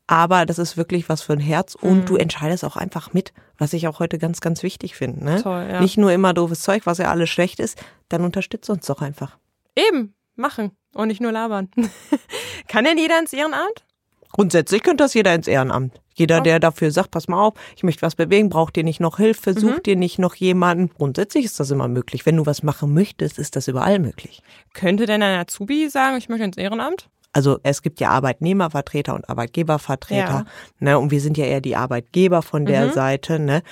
Aber 0.06 0.46
das 0.46 0.58
ist 0.60 0.76
wirklich 0.76 1.08
was 1.08 1.22
für 1.22 1.32
ein 1.32 1.40
Herz 1.40 1.74
und 1.74 2.00
Mhm. 2.02 2.04
du 2.06 2.16
entscheidest 2.16 2.64
auch 2.64 2.76
einfach 2.76 3.12
mit, 3.12 3.32
was 3.58 3.72
ich 3.72 3.88
auch 3.88 3.98
heute 3.98 4.18
ganz, 4.18 4.40
ganz 4.40 4.62
wichtig 4.62 4.94
finde. 4.94 5.24
Ne? 5.24 5.42
Toll, 5.42 5.66
ja. 5.68 5.80
Nicht 5.80 5.98
nur 5.98 6.12
immer 6.12 6.32
doofes 6.32 6.62
Zeug, 6.62 6.86
was 6.86 6.98
ja 6.98 7.10
alles 7.10 7.28
schlecht 7.28 7.58
ist, 7.58 7.76
dann 8.08 8.22
unterstützt 8.24 8.70
uns 8.70 8.86
doch 8.86 9.02
einfach. 9.02 9.36
Eben, 9.74 10.14
machen 10.36 10.70
und 10.94 11.08
nicht 11.08 11.20
nur 11.20 11.32
labern. 11.32 11.70
Kann 12.68 12.84
denn 12.84 12.96
jeder 12.98 13.18
ins 13.18 13.32
Ehrenamt? 13.32 13.84
Grundsätzlich 14.30 14.82
könnte 14.84 15.02
das 15.02 15.14
jeder 15.14 15.34
ins 15.34 15.48
Ehrenamt. 15.48 16.00
Jeder, 16.18 16.40
der 16.40 16.58
dafür 16.60 16.90
sagt, 16.90 17.10
pass 17.12 17.28
mal 17.28 17.40
auf, 17.40 17.54
ich 17.76 17.82
möchte 17.82 18.02
was 18.02 18.14
bewegen, 18.14 18.48
braucht 18.48 18.74
dir 18.76 18.84
nicht 18.84 19.00
noch 19.00 19.18
Hilfe, 19.18 19.50
Mhm. 19.52 19.58
sucht 19.58 19.86
dir 19.86 19.96
nicht 19.96 20.18
noch 20.18 20.34
jemanden. 20.34 20.90
Grundsätzlich 20.96 21.44
ist 21.44 21.60
das 21.60 21.70
immer 21.70 21.88
möglich. 21.88 22.26
Wenn 22.26 22.36
du 22.36 22.46
was 22.46 22.62
machen 22.62 22.92
möchtest, 22.94 23.38
ist 23.38 23.54
das 23.54 23.68
überall 23.68 23.98
möglich. 23.98 24.42
Könnte 24.74 25.06
denn 25.06 25.22
ein 25.22 25.38
Azubi 25.38 25.88
sagen, 25.90 26.16
ich 26.16 26.28
möchte 26.28 26.44
ins 26.44 26.56
Ehrenamt? 26.56 27.08
Also 27.32 27.58
es 27.62 27.82
gibt 27.82 28.00
ja 28.00 28.08
Arbeitnehmervertreter 28.10 29.14
und 29.14 29.28
Arbeitgebervertreter. 29.28 30.16
Ja. 30.16 30.44
Ne, 30.80 30.98
und 30.98 31.10
wir 31.10 31.20
sind 31.20 31.36
ja 31.36 31.44
eher 31.44 31.60
die 31.60 31.76
Arbeitgeber 31.76 32.40
von 32.40 32.64
der 32.64 32.86
Mhm. 32.86 32.92
Seite. 32.92 33.38
Ne? 33.38 33.62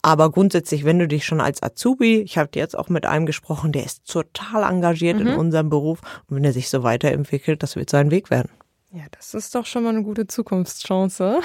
Aber 0.00 0.30
grundsätzlich, 0.30 0.84
wenn 0.86 0.98
du 0.98 1.06
dich 1.06 1.26
schon 1.26 1.40
als 1.42 1.62
Azubi, 1.62 2.22
ich 2.22 2.38
habe 2.38 2.48
jetzt 2.54 2.76
auch 2.76 2.88
mit 2.88 3.04
einem 3.06 3.26
gesprochen, 3.26 3.70
der 3.70 3.84
ist 3.84 4.06
total 4.10 4.62
engagiert 4.64 5.20
Mhm. 5.20 5.26
in 5.26 5.34
unserem 5.34 5.68
Beruf. 5.68 6.00
Und 6.28 6.36
wenn 6.36 6.44
er 6.44 6.54
sich 6.54 6.70
so 6.70 6.82
weiterentwickelt, 6.82 7.62
das 7.62 7.76
wird 7.76 7.90
sein 7.90 8.10
Weg 8.10 8.30
werden. 8.30 8.50
Ja, 8.94 9.04
das 9.10 9.32
ist 9.32 9.54
doch 9.54 9.64
schon 9.64 9.84
mal 9.84 9.88
eine 9.88 10.02
gute 10.02 10.26
Zukunftschance. 10.26 11.40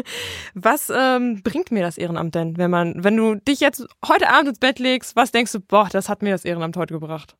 Was 0.54 0.90
ähm, 0.94 1.42
bringt 1.42 1.70
mir 1.70 1.82
das 1.82 1.98
Ehrenamt 1.98 2.34
denn, 2.34 2.56
wenn 2.56 2.70
man, 2.70 3.04
wenn 3.04 3.18
du 3.18 3.34
dich 3.34 3.60
jetzt 3.60 3.86
heute 4.06 4.30
Abend 4.30 4.48
ins 4.48 4.58
Bett 4.58 4.78
legst, 4.78 5.14
was 5.14 5.30
denkst 5.30 5.52
du, 5.52 5.60
boah, 5.60 5.88
das 5.92 6.08
hat 6.08 6.22
mir 6.22 6.30
das 6.30 6.46
Ehrenamt 6.46 6.78
heute 6.78 6.94
gebracht? 6.94 7.36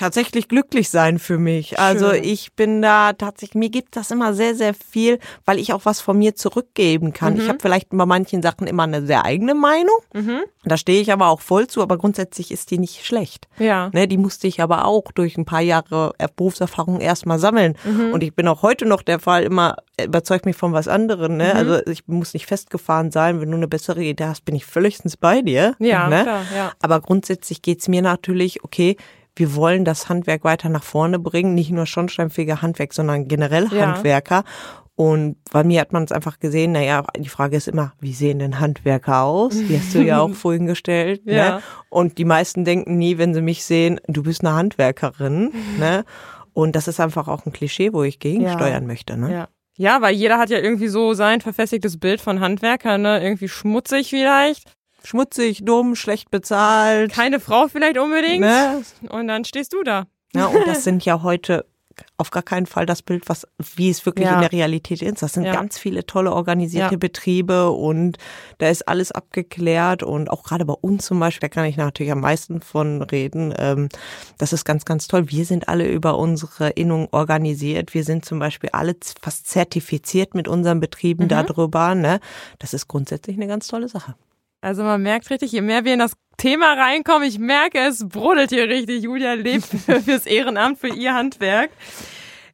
Tatsächlich 0.00 0.48
glücklich 0.48 0.88
sein 0.88 1.18
für 1.18 1.38
mich. 1.38 1.78
Also 1.78 2.10
Schön. 2.10 2.24
ich 2.24 2.54
bin 2.54 2.80
da 2.80 3.12
tatsächlich, 3.12 3.54
mir 3.54 3.68
gibt 3.68 3.96
das 3.96 4.10
immer 4.10 4.32
sehr, 4.32 4.54
sehr 4.54 4.72
viel, 4.72 5.18
weil 5.44 5.58
ich 5.58 5.74
auch 5.74 5.84
was 5.84 6.00
von 6.00 6.18
mir 6.18 6.34
zurückgeben 6.34 7.12
kann. 7.12 7.34
Mhm. 7.34 7.40
Ich 7.40 7.48
habe 7.48 7.58
vielleicht 7.60 7.90
bei 7.90 8.06
manchen 8.06 8.42
Sachen 8.42 8.66
immer 8.66 8.84
eine 8.84 9.04
sehr 9.04 9.26
eigene 9.26 9.54
Meinung. 9.54 9.96
Mhm. 10.14 10.40
Da 10.64 10.78
stehe 10.78 11.02
ich 11.02 11.12
aber 11.12 11.28
auch 11.28 11.40
voll 11.40 11.66
zu, 11.66 11.82
aber 11.82 11.98
grundsätzlich 11.98 12.50
ist 12.50 12.70
die 12.70 12.78
nicht 12.78 13.04
schlecht. 13.04 13.46
Ja. 13.58 13.90
Ne, 13.92 14.08
die 14.08 14.16
musste 14.16 14.46
ich 14.46 14.62
aber 14.62 14.86
auch 14.86 15.12
durch 15.12 15.36
ein 15.36 15.44
paar 15.44 15.60
Jahre 15.60 16.14
Berufserfahrung 16.34 17.00
erstmal 17.00 17.38
sammeln. 17.38 17.76
Und 18.12 18.22
ich 18.22 18.34
bin 18.34 18.48
auch 18.48 18.62
heute 18.62 18.86
noch 18.86 19.02
der 19.02 19.20
Fall, 19.20 19.42
immer 19.42 19.76
überzeugt 20.02 20.46
mich 20.46 20.56
von 20.56 20.72
was 20.72 20.88
anderem. 20.88 21.36
Ne? 21.36 21.54
Also 21.54 21.84
ich 21.86 22.06
muss 22.08 22.32
nicht 22.32 22.46
festgefahren 22.46 23.10
sein. 23.10 23.40
Wenn 23.40 23.50
du 23.50 23.56
eine 23.56 23.68
bessere 23.68 24.02
Idee 24.02 24.24
hast, 24.24 24.44
bin 24.44 24.54
ich 24.54 24.64
völligstens 24.64 25.16
bei 25.16 25.42
dir. 25.42 25.74
Ja, 25.78 26.08
ne? 26.08 26.22
klar, 26.22 26.42
ja. 26.56 26.72
Aber 26.80 27.00
grundsätzlich 27.00 27.60
geht's 27.60 27.88
mir 27.88 28.00
natürlich, 28.00 28.64
okay, 28.64 28.96
wir 29.40 29.54
wollen 29.56 29.84
das 29.84 30.08
Handwerk 30.08 30.44
weiter 30.44 30.68
nach 30.68 30.84
vorne 30.84 31.18
bringen, 31.18 31.54
nicht 31.54 31.70
nur 31.70 31.86
Schornsteinfeger 31.86 32.62
Handwerk, 32.62 32.92
sondern 32.92 33.26
generell 33.26 33.68
Ja. 33.72 33.86
Handwerker. 33.94 34.44
Und 34.94 35.36
bei 35.50 35.64
mir 35.64 35.80
hat 35.80 35.94
man 35.94 36.04
es 36.04 36.12
einfach 36.12 36.38
gesehen, 36.38 36.72
naja, 36.72 37.04
die 37.16 37.30
Frage 37.30 37.56
ist 37.56 37.68
immer, 37.68 37.94
wie 38.00 38.12
sehen 38.12 38.38
denn 38.38 38.60
Handwerker 38.60 39.22
aus? 39.22 39.54
Die 39.56 39.78
hast 39.78 39.94
du 39.94 40.02
ja 40.02 40.20
auch 40.20 40.30
vorhin 40.34 40.66
gestellt. 40.66 41.22
Ja. 41.24 41.56
Ne? 41.56 41.62
Und 41.88 42.18
die 42.18 42.26
meisten 42.26 42.66
denken 42.66 42.98
nie, 42.98 43.16
wenn 43.16 43.32
sie 43.32 43.40
mich 43.40 43.64
sehen, 43.64 43.98
du 44.08 44.22
bist 44.22 44.44
eine 44.44 44.54
Handwerkerin. 44.54 45.52
ne? 45.78 46.04
Und 46.52 46.76
das 46.76 46.86
ist 46.86 47.00
einfach 47.00 47.28
auch 47.28 47.46
ein 47.46 47.52
Klischee, 47.52 47.94
wo 47.94 48.02
ich 48.02 48.18
gegensteuern 48.18 48.86
möchte. 48.86 49.16
Ne? 49.16 49.32
Ja. 49.32 49.48
Ja, 49.78 50.02
weil 50.02 50.14
jeder 50.14 50.36
hat 50.36 50.50
ja 50.50 50.58
irgendwie 50.58 50.88
so 50.88 51.14
sein 51.14 51.40
verfestigtes 51.40 51.98
Bild 51.98 52.20
von 52.20 52.40
Handwerkern, 52.40 53.00
ne? 53.00 53.22
Irgendwie 53.22 53.48
schmutzig 53.48 54.10
vielleicht. 54.10 54.76
Schmutzig, 55.04 55.64
dumm, 55.64 55.94
schlecht 55.96 56.30
bezahlt. 56.30 57.12
Keine 57.12 57.40
Frau 57.40 57.68
vielleicht 57.68 57.98
unbedingt. 57.98 58.40
Ne? 58.40 58.82
Und 59.08 59.28
dann 59.28 59.44
stehst 59.44 59.72
du 59.72 59.82
da. 59.82 60.06
Ja, 60.34 60.46
und 60.46 60.66
das 60.66 60.84
sind 60.84 61.04
ja 61.04 61.22
heute 61.22 61.64
auf 62.16 62.30
gar 62.30 62.42
keinen 62.42 62.64
Fall 62.64 62.86
das 62.86 63.02
Bild, 63.02 63.28
was, 63.28 63.46
wie 63.76 63.90
es 63.90 64.06
wirklich 64.06 64.24
Ja. 64.26 64.36
in 64.36 64.40
der 64.40 64.52
Realität 64.52 65.02
ist. 65.02 65.20
Das 65.20 65.34
sind 65.34 65.44
Ja. 65.44 65.52
ganz 65.52 65.76
viele 65.78 66.06
tolle 66.06 66.32
organisierte 66.32 66.94
Ja. 66.94 66.98
Betriebe 66.98 67.70
und 67.70 68.16
da 68.56 68.68
ist 68.68 68.88
alles 68.88 69.12
abgeklärt 69.12 70.02
und 70.02 70.30
auch 70.30 70.42
gerade 70.44 70.64
bei 70.64 70.72
uns 70.72 71.04
zum 71.04 71.20
Beispiel, 71.20 71.48
da 71.48 71.52
kann 71.54 71.66
ich 71.66 71.76
natürlich 71.76 72.12
am 72.12 72.20
meisten 72.20 72.62
von 72.62 73.02
reden. 73.02 73.52
Ähm, 73.58 73.90
das 74.38 74.54
ist 74.54 74.64
ganz, 74.64 74.86
ganz 74.86 75.08
toll. 75.08 75.30
Wir 75.30 75.44
sind 75.44 75.68
alle 75.68 75.88
über 75.90 76.16
unsere 76.16 76.70
Innung 76.70 77.08
organisiert. 77.10 77.92
Wir 77.92 78.04
sind 78.04 78.24
zum 78.24 78.38
Beispiel 78.38 78.70
alle 78.72 78.96
fast 79.20 79.48
zertifiziert 79.48 80.34
mit 80.34 80.48
unseren 80.48 80.80
Betrieben 80.80 81.28
darüber. 81.28 81.94
Ne? 81.94 82.20
Das 82.60 82.72
ist 82.72 82.88
grundsätzlich 82.88 83.36
eine 83.36 83.46
ganz 83.48 83.66
tolle 83.66 83.88
Sache. 83.88 84.14
Also 84.60 84.82
man 84.82 85.02
merkt 85.02 85.30
richtig, 85.30 85.52
je 85.52 85.62
mehr 85.62 85.84
wir 85.84 85.94
in 85.94 86.00
das 86.00 86.12
Thema 86.36 86.72
reinkommen, 86.72 87.26
ich 87.28 87.38
merke, 87.38 87.78
es 87.78 88.06
brodelt 88.06 88.50
hier 88.50 88.68
richtig. 88.68 89.02
Julia 89.02 89.34
lebt 89.34 89.64
für, 89.64 90.00
fürs 90.02 90.26
Ehrenamt, 90.26 90.78
für 90.78 90.88
ihr 90.88 91.14
Handwerk. 91.14 91.70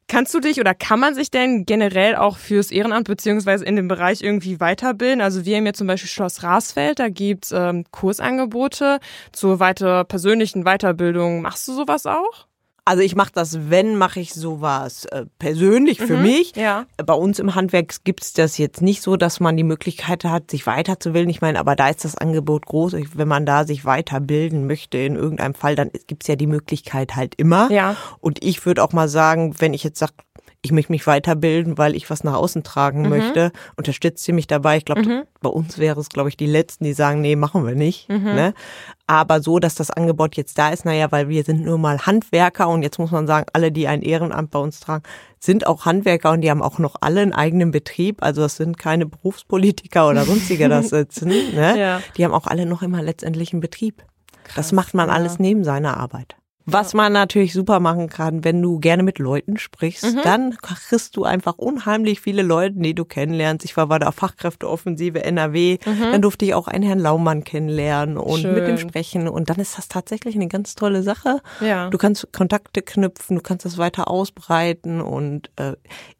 Kannst 0.08 0.32
du 0.34 0.38
dich 0.38 0.60
oder 0.60 0.72
kann 0.72 1.00
man 1.00 1.16
sich 1.16 1.32
denn 1.32 1.66
generell 1.66 2.14
auch 2.14 2.36
fürs 2.36 2.70
Ehrenamt 2.70 3.08
beziehungsweise 3.08 3.64
in 3.64 3.75
dem 3.75 3.88
Bereich 3.88 4.22
irgendwie 4.22 4.60
weiterbilden? 4.60 5.20
Also 5.20 5.44
wir 5.44 5.56
haben 5.56 5.66
ja 5.66 5.72
zum 5.72 5.88
Beispiel 5.88 6.08
Schloss 6.08 6.44
Rasfeld, 6.44 7.00
da 7.00 7.08
gibt's 7.08 7.50
ähm, 7.50 7.84
Kursangebote 7.90 9.00
zur 9.32 9.58
weiter 9.58 10.04
persönlichen 10.04 10.62
Weiterbildung. 10.62 11.42
Machst 11.42 11.66
du 11.66 11.72
sowas 11.72 12.06
auch? 12.06 12.46
Also 12.86 13.02
ich 13.02 13.16
mache 13.16 13.32
das, 13.34 13.68
wenn, 13.68 13.98
mache 13.98 14.20
ich 14.20 14.32
sowas 14.32 15.06
äh, 15.06 15.26
persönlich 15.40 15.98
für 15.98 16.16
mich. 16.16 16.54
Ja. 16.54 16.86
Bei 17.04 17.14
uns 17.14 17.40
im 17.40 17.56
Handwerk 17.56 18.04
gibt's 18.04 18.32
das 18.32 18.58
jetzt 18.58 18.80
nicht 18.80 19.02
so, 19.02 19.16
dass 19.16 19.40
man 19.40 19.56
die 19.56 19.64
Möglichkeit 19.64 20.22
hat, 20.22 20.52
sich 20.52 20.68
weiterzubilden. 20.68 21.28
Ich 21.28 21.40
meine, 21.40 21.58
aber 21.58 21.74
da 21.74 21.88
ist 21.88 22.04
das 22.04 22.16
Angebot 22.16 22.64
groß. 22.66 22.94
Wenn 23.14 23.26
man 23.26 23.44
da 23.44 23.64
sich 23.64 23.84
weiterbilden 23.84 24.68
möchte 24.68 24.98
in 24.98 25.16
irgendeinem 25.16 25.54
Fall, 25.54 25.74
dann 25.74 25.90
gibt's 26.06 26.28
ja 26.28 26.36
die 26.36 26.46
Möglichkeit 26.46 27.16
halt 27.16 27.34
immer. 27.34 27.68
Ja. 27.72 27.96
Und 28.20 28.44
ich 28.44 28.64
würde 28.64 28.84
auch 28.84 28.92
mal 28.92 29.08
sagen, 29.08 29.56
wenn 29.58 29.74
ich 29.74 29.82
jetzt 29.82 29.98
sage, 29.98 30.12
ich 30.66 30.73
möchte 30.73 30.92
mich 30.92 31.06
weiterbilden, 31.06 31.78
weil 31.78 31.94
ich 31.94 32.11
was 32.11 32.25
nach 32.25 32.35
außen 32.35 32.62
tragen 32.64 33.02
Mhm. 33.02 33.08
möchte, 33.08 33.52
unterstützt 33.76 34.26
ihr 34.28 34.35
mich 34.35 34.46
dabei. 34.46 34.76
Ich 34.76 34.85
glaube, 34.85 35.25
bei 35.40 35.49
uns 35.49 35.78
wäre 35.78 35.99
es, 36.00 36.08
glaube 36.08 36.28
ich, 36.28 36.37
die 36.37 36.46
Letzten, 36.46 36.85
die 36.85 36.92
sagen, 36.92 37.20
nee, 37.20 37.37
machen 37.37 37.64
wir 37.66 37.75
nicht. 37.75 38.08
Mhm. 38.08 38.25
Ne? 38.25 38.54
Aber 39.06 39.40
so, 39.40 39.61
dass 39.61 39.76
das 39.76 39.90
Angebot 39.92 40.37
jetzt 40.37 40.58
da 40.58 40.70
ist, 40.70 40.85
naja, 40.85 41.12
weil 41.12 41.28
wir 41.28 41.44
sind 41.44 41.64
nur 41.64 41.78
mal 41.78 42.00
Handwerker 42.04 42.68
und 42.68 42.82
jetzt 42.82 42.99
muss 42.99 43.12
man 43.12 43.26
sagen, 43.28 43.46
alle, 43.52 43.70
die 43.70 43.87
ein 43.87 44.02
Ehrenamt 44.02 44.50
bei 44.50 44.58
uns 44.58 44.80
tragen, 44.80 45.04
sind 45.38 45.66
auch 45.66 45.85
Handwerker 45.85 46.32
und 46.32 46.40
die 46.40 46.50
haben 46.50 46.62
auch 46.62 46.78
noch 46.80 46.96
alle 47.00 47.20
einen 47.20 47.32
eigenen 47.32 47.70
Betrieb. 47.70 48.23
Also 48.23 48.42
das 48.42 48.56
sind 48.56 48.76
keine 48.78 49.06
Berufspolitiker 49.06 50.08
oder 50.08 50.25
sonstige 50.25 50.68
das 50.68 50.88
sitzen. 50.90 51.28
Ne? 51.28 51.78
Ja. 51.78 52.00
Die 52.16 52.25
haben 52.25 52.35
auch 52.35 52.49
alle 52.49 52.66
noch 52.66 52.82
immer 52.82 53.02
letztendlich 53.02 53.52
einen 53.52 53.61
Betrieb. 53.61 54.02
das 54.56 54.73
macht 54.73 54.94
man 54.94 55.08
ja. 55.08 55.14
alles 55.14 55.38
neben 55.38 55.62
seiner 55.62 55.96
Arbeit. 55.96 56.35
Was 56.68 56.94
man 56.94 57.12
natürlich 57.12 57.52
super 57.52 57.78
machen 57.80 58.08
kann, 58.08 58.42
wenn 58.44 58.61
du 58.61 58.78
gerne 58.80 59.02
mit 59.04 59.18
Leuten 59.20 59.56
sprichst, 59.56 60.04
Mhm. 60.16 60.20
dann 60.25 60.56
kriegst 60.56 61.16
du 61.16 61.23
einfach 61.25 61.58
unheimlich 61.58 62.20
viele 62.20 62.42
Leute, 62.42 62.75
die 62.78 62.94
du 62.94 63.04
kennenlernst. 63.04 63.64
Ich 63.64 63.76
war 63.76 63.87
bei 63.87 63.99
der 64.00 64.11
Fachkräfteoffensive 64.12 65.23
NRW, 65.25 65.78
dann 65.85 66.23
durfte 66.23 66.44
ich 66.44 66.54
auch 66.54 66.66
einen 66.68 66.82
Herrn 66.85 66.99
Laumann 66.99 67.44
kennenlernen 67.44 68.16
und 68.18 68.38
Mhm. 68.38 68.42
Schön. 68.42 68.54
mit 68.54 68.68
ihm 68.68 68.78
sprechen. 68.78 69.28
Und 69.28 69.49
dann 69.50 69.56
ist 69.58 69.78
das 69.78 69.88
tatsächlich 69.88 70.35
eine 70.35 70.49
ganz 70.49 70.75
tolle 70.75 71.02
Sache. 71.02 71.40
Ja. 71.61 71.88
Du 71.90 71.99
kannst 71.99 72.32
Kontakte 72.32 72.82
knüpfen, 72.82 73.37
du 73.37 73.42
kannst 73.42 73.64
das 73.64 73.78
weiter 73.78 74.08
ausbreiten 74.11 75.00
und 75.00 75.50
äh, 75.56 75.75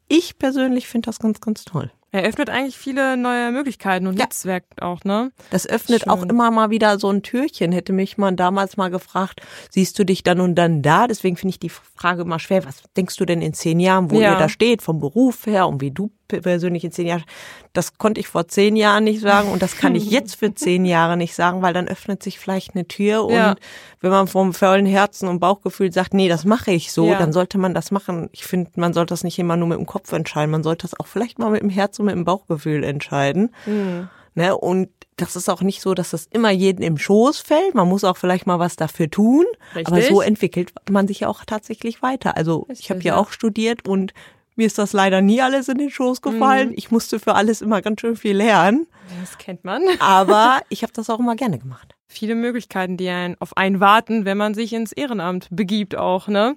ich 0.07 0.37
persönlich 0.39 0.87
finde 0.87 1.07
das 1.07 1.19
ganz, 1.19 1.41
ganz 1.41 1.65
toll. 1.65 1.91
Eröffnet 2.11 2.49
eigentlich 2.49 2.77
viele 2.77 3.17
neue 3.17 3.51
Möglichkeiten 3.51 4.07
und 4.07 4.17
Ja. 4.17 4.23
Netzwerk 4.25 4.63
auch, 4.79 5.03
ne? 5.03 5.31
Das 5.49 5.67
öffnet 5.67 6.03
Schön. 6.03 6.09
auch 6.11 6.23
immer 6.23 6.49
mal 6.51 6.69
wieder 6.69 6.99
so 6.99 7.09
ein 7.09 7.21
Türchen. 7.21 7.73
Hätte 7.73 7.91
mich 7.91 8.17
man 8.17 8.37
damals 8.37 8.77
mal 8.77 8.89
gefragt, 8.89 9.41
siehst 9.69 9.99
du 9.99 10.05
dich 10.05 10.23
dann 10.23 10.39
und 10.39 10.55
dann 10.55 10.81
da? 10.81 11.07
Deswegen 11.07 11.35
finde 11.35 11.51
ich 11.51 11.59
die 11.59 11.69
Frage 11.69 12.21
immer 12.21 12.39
schwer. 12.39 12.65
Was 12.65 12.81
denkst 12.95 13.17
du 13.17 13.25
denn 13.25 13.41
in 13.41 13.53
zehn 13.53 13.79
Jahren, 13.81 14.09
wo 14.09 14.21
Ja. 14.21 14.31
ihr 14.33 14.37
da 14.37 14.47
steht, 14.47 14.81
vom 14.81 14.99
Beruf 14.99 15.45
her 15.47 15.67
und 15.67 15.81
wie 15.81 15.91
du 15.91 16.09
persönlich 16.29 16.83
in 16.85 16.91
zehn 16.91 17.07
Jahren? 17.07 17.23
Das 17.73 17.97
konnte 17.97 18.19
ich 18.21 18.27
vor 18.27 18.47
zehn 18.47 18.75
Jahren 18.75 19.03
nicht 19.03 19.19
sagen 19.21 19.49
und 19.49 19.61
das 19.61 19.75
kann 19.77 19.93
ich 19.93 20.05
jetzt 20.09 20.35
für 20.35 20.53
zehn 20.55 20.85
Jahre 20.85 21.17
nicht 21.17 21.35
sagen, 21.35 21.61
weil 21.61 21.73
dann 21.73 21.87
öffnet 21.87 22.23
sich 22.23 22.39
vielleicht 22.39 22.73
eine 22.73 22.87
Tür 22.87 23.25
und 23.25 23.33
Ja. 23.33 23.55
wenn 24.01 24.11
man 24.11 24.27
vom 24.27 24.53
vollen 24.53 24.85
Herzen 24.85 25.27
und 25.27 25.39
Bauchgefühl 25.39 25.91
sagt, 25.91 26.13
nee, 26.13 26.29
das 26.29 26.45
mache 26.45 26.71
ich 26.71 26.91
so, 26.91 27.13
dann 27.13 27.33
sollte 27.33 27.57
man 27.57 27.73
das 27.73 27.91
machen. 27.91 28.29
Ich 28.31 28.45
finde, 28.45 28.71
man 28.75 28.93
sollte 28.93 29.11
das 29.11 29.23
nicht 29.23 29.37
immer 29.39 29.57
nur 29.57 29.67
mit 29.67 29.77
dem 29.77 29.85
Kopf 29.85 30.11
entscheiden. 30.13 30.51
Man 30.51 30.63
sollte 30.63 30.87
das 30.87 30.99
auch 30.99 31.07
vielleicht 31.07 31.37
mal 31.39 31.51
mit 31.51 31.61
dem 31.61 31.69
Herz 31.69 31.96
und 31.99 32.05
mit 32.05 32.15
dem 32.15 32.25
Bauchgefühl 32.25 32.83
entscheiden. 32.83 33.53
Ne? 34.35 34.55
Und 34.57 34.89
das 35.15 35.35
ist 35.35 35.49
auch 35.49 35.61
nicht 35.61 35.81
so, 35.81 35.93
dass 35.95 36.11
das 36.11 36.27
immer 36.31 36.51
jeden 36.51 36.83
im 36.83 36.97
Schoß 36.97 37.39
fällt. 37.39 37.73
Man 37.73 37.87
muss 37.87 38.03
auch 38.03 38.17
vielleicht 38.17 38.45
mal 38.45 38.59
was 38.59 38.75
dafür 38.75 39.09
tun. 39.09 39.45
Richtig. 39.75 39.87
Aber 39.87 40.01
so 40.03 40.21
entwickelt 40.21 40.71
man 40.91 41.07
sich 41.07 41.21
ja 41.21 41.27
auch 41.27 41.43
tatsächlich 41.45 42.01
weiter. 42.03 42.37
Also 42.37 42.65
ich 42.65 42.71
Richtig, 42.71 42.89
habe 42.91 43.01
ja 43.01 43.15
auch 43.17 43.31
studiert 43.31 43.87
und 43.87 44.13
mir 44.55 44.67
ist 44.67 44.77
das 44.77 44.93
leider 44.93 45.21
nie 45.21 45.41
alles 45.41 45.67
in 45.69 45.77
den 45.79 45.89
Schoß 45.89 46.19
Mhm. 46.23 46.31
gefallen. 46.31 46.73
Ich 46.75 46.91
musste 46.91 47.19
für 47.19 47.33
alles 47.35 47.61
immer 47.61 47.81
ganz 47.81 48.01
schön 48.01 48.15
viel 48.15 48.35
lernen. 48.37 48.85
Das 49.21 49.37
kennt 49.39 49.63
man. 49.63 49.81
Aber 49.99 50.59
ich 50.69 50.83
habe 50.83 50.93
das 50.93 51.09
auch 51.09 51.19
immer 51.19 51.35
gerne 51.35 51.57
gemacht. 51.57 51.95
Viele 52.07 52.35
Möglichkeiten, 52.35 52.95
die 52.97 53.09
einen 53.09 53.35
auf 53.39 53.57
einen 53.57 53.79
warten, 53.79 54.23
wenn 54.25 54.37
man 54.37 54.53
sich 54.53 54.71
ins 54.73 54.91
Ehrenamt 54.91 55.47
begibt 55.51 55.95
auch, 55.95 56.27
ne? 56.27 56.55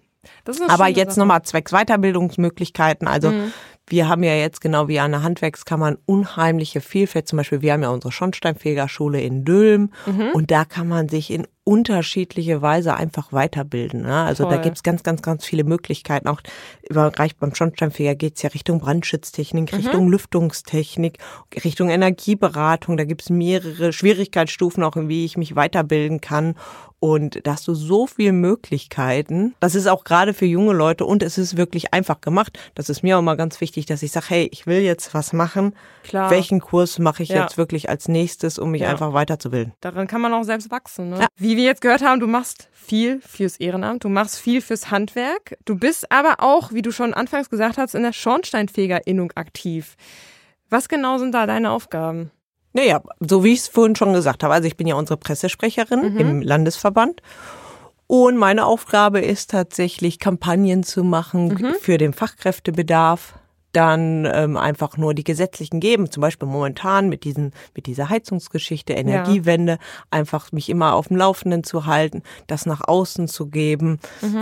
Aber 0.68 0.87
jetzt 0.87 1.16
nochmal 1.16 1.42
zwecks 1.42 1.73
Weiterbildungsmöglichkeiten. 1.73 3.09
Also 3.09 3.30
Mhm. 3.30 3.52
Wir 3.90 4.09
haben 4.09 4.23
ja 4.23 4.35
jetzt 4.35 4.61
genau 4.61 4.88
wie 4.88 5.00
an 5.00 5.11
der 5.11 5.23
Handwerkskammer 5.23 5.87
eine 5.87 5.99
unheimliche 6.06 6.80
Vielfalt. 6.80 7.28
Zum 7.28 7.37
Beispiel, 7.38 7.61
wir 7.61 7.73
haben 7.73 7.82
ja 7.82 7.90
unsere 7.90 8.12
Schornsteinfegerschule 8.12 9.20
in 9.20 9.44
Dülm 9.44 9.90
Mhm. 10.06 10.30
und 10.32 10.50
da 10.50 10.64
kann 10.64 10.88
man 10.88 11.09
sich 11.09 11.30
in 11.30 11.47
unterschiedliche 11.64 12.62
Weise 12.62 12.94
einfach 12.94 13.32
weiterbilden. 13.32 14.02
Ne? 14.02 14.14
Also 14.14 14.44
da 14.44 14.54
Toll. 14.56 14.62
gibt's 14.64 14.82
ganz, 14.82 15.02
ganz, 15.02 15.22
ganz 15.22 15.44
viele 15.44 15.64
Möglichkeiten. 15.64 16.26
Auch 16.28 16.40
im 16.82 16.94
Bereich 16.94 17.36
beim 17.36 17.54
Schornsteinfeger 17.54 18.14
geht's 18.14 18.42
ja 18.42 18.50
Richtung 18.50 18.78
Mhm. 18.78 18.80
Brandschutztechnik, 18.82 19.72
Richtung 19.72 20.08
Lüftungstechnik, 20.08 21.18
Richtung 21.64 21.90
Energieberatung. 21.90 22.96
Da 22.96 23.04
gibt's 23.04 23.30
mehrere 23.30 23.92
Schwierigkeitsstufen, 23.92 24.82
auch 24.82 24.96
wie 24.96 25.24
ich 25.24 25.36
mich 25.36 25.54
weiterbilden 25.54 26.20
kann. 26.20 26.54
Und 27.02 27.46
da 27.46 27.52
hast 27.52 27.66
du 27.66 27.74
so 27.74 28.06
viele 28.06 28.32
Möglichkeiten. 28.32 29.54
Das 29.60 29.74
ist 29.74 29.86
auch 29.86 30.04
gerade 30.04 30.34
für 30.34 30.44
junge 30.44 30.74
Leute 30.74 31.06
und 31.06 31.22
es 31.22 31.38
ist 31.38 31.56
wirklich 31.56 31.94
einfach 31.94 32.20
gemacht. 32.20 32.58
Das 32.74 32.90
ist 32.90 33.02
mir 33.02 33.16
auch 33.16 33.20
immer 33.20 33.36
ganz 33.36 33.60
wichtig, 33.62 33.86
dass 33.86 34.02
ich 34.02 34.12
sage, 34.12 34.26
hey, 34.28 34.48
ich 34.52 34.66
will 34.66 34.80
jetzt 34.80 35.14
was 35.14 35.32
machen. 35.32 35.74
Klar. 36.02 36.30
Welchen 36.30 36.60
Kurs 36.60 36.98
mache 36.98 37.22
ich 37.22 37.30
Ja. 37.30 37.42
jetzt 37.42 37.56
wirklich 37.56 37.88
als 37.88 38.08
nächstes, 38.08 38.58
um 38.58 38.70
mich 38.72 38.82
Ja. 38.82 38.90
einfach 38.90 39.14
weiterzubilden? 39.14 39.72
Daran 39.80 40.06
kann 40.08 40.20
man 40.20 40.34
auch 40.34 40.42
selbst 40.44 40.70
wachsen. 40.70 41.10
Ne? 41.10 41.20
Ja. 41.20 41.26
Wie 41.50 41.57
wir 41.57 41.64
jetzt 41.64 41.80
gehört 41.80 42.02
haben, 42.02 42.21
du 42.21 42.28
machst 42.28 42.69
viel 42.73 43.21
fürs 43.23 43.57
Ehrenamt, 43.57 44.04
du 44.04 44.09
machst 44.09 44.38
viel 44.38 44.61
fürs 44.61 44.92
Handwerk. 44.92 45.59
Du 45.64 45.76
bist 45.76 46.12
aber 46.12 46.37
auch, 46.45 46.73
wie 46.73 46.80
du 46.80 46.92
schon 46.92 47.12
anfangs 47.12 47.50
gesagt 47.50 47.76
hast, 47.76 47.97
in 47.97 48.04
der 48.04 48.12
Schornsteinfegerinnung 48.12 49.33
aktiv. 49.35 49.97
Was 50.69 50.88
genau 50.88 51.19
sind 51.19 51.33
da 51.33 51.49
deine 51.49 51.73
Aufgaben? 51.73 52.30
Naja, 52.73 53.02
so 53.19 53.42
wie 53.42 53.52
ich 53.52 53.59
es 53.59 53.66
vorhin 53.66 53.97
schon 53.97 54.12
gesagt 54.12 54.45
habe. 54.45 54.54
Also 54.54 54.69
ich 54.69 54.76
bin 54.76 54.87
ja 54.87 54.95
unsere 54.95 55.16
Pressesprecherin 55.16 56.16
im 56.16 56.40
Landesverband. 56.40 57.21
Und 58.07 58.37
meine 58.37 58.64
Aufgabe 58.64 59.19
ist 59.19 59.50
tatsächlich, 59.50 60.21
Kampagnen 60.21 60.85
zu 60.85 61.02
machen 61.02 61.75
für 61.80 61.99
den 61.99 62.12
Fachkräftebedarf. 62.12 63.39
Dann 63.72 64.26
ähm, 64.32 64.56
einfach 64.56 64.96
nur 64.96 65.14
die 65.14 65.22
gesetzlichen 65.22 65.78
geben, 65.78 66.10
zum 66.10 66.20
Beispiel 66.22 66.48
momentan 66.48 67.08
mit 67.08 67.22
diesen 67.24 67.52
mit 67.74 67.86
dieser 67.86 68.08
Heizungsgeschichte, 68.08 68.92
Energiewende, 68.94 69.78
einfach 70.10 70.50
mich 70.50 70.68
immer 70.68 70.94
auf 70.94 71.08
dem 71.08 71.16
Laufenden 71.16 71.62
zu 71.62 71.86
halten, 71.86 72.22
das 72.48 72.66
nach 72.66 72.80
außen 72.86 73.28
zu 73.28 73.46
geben, 73.46 73.98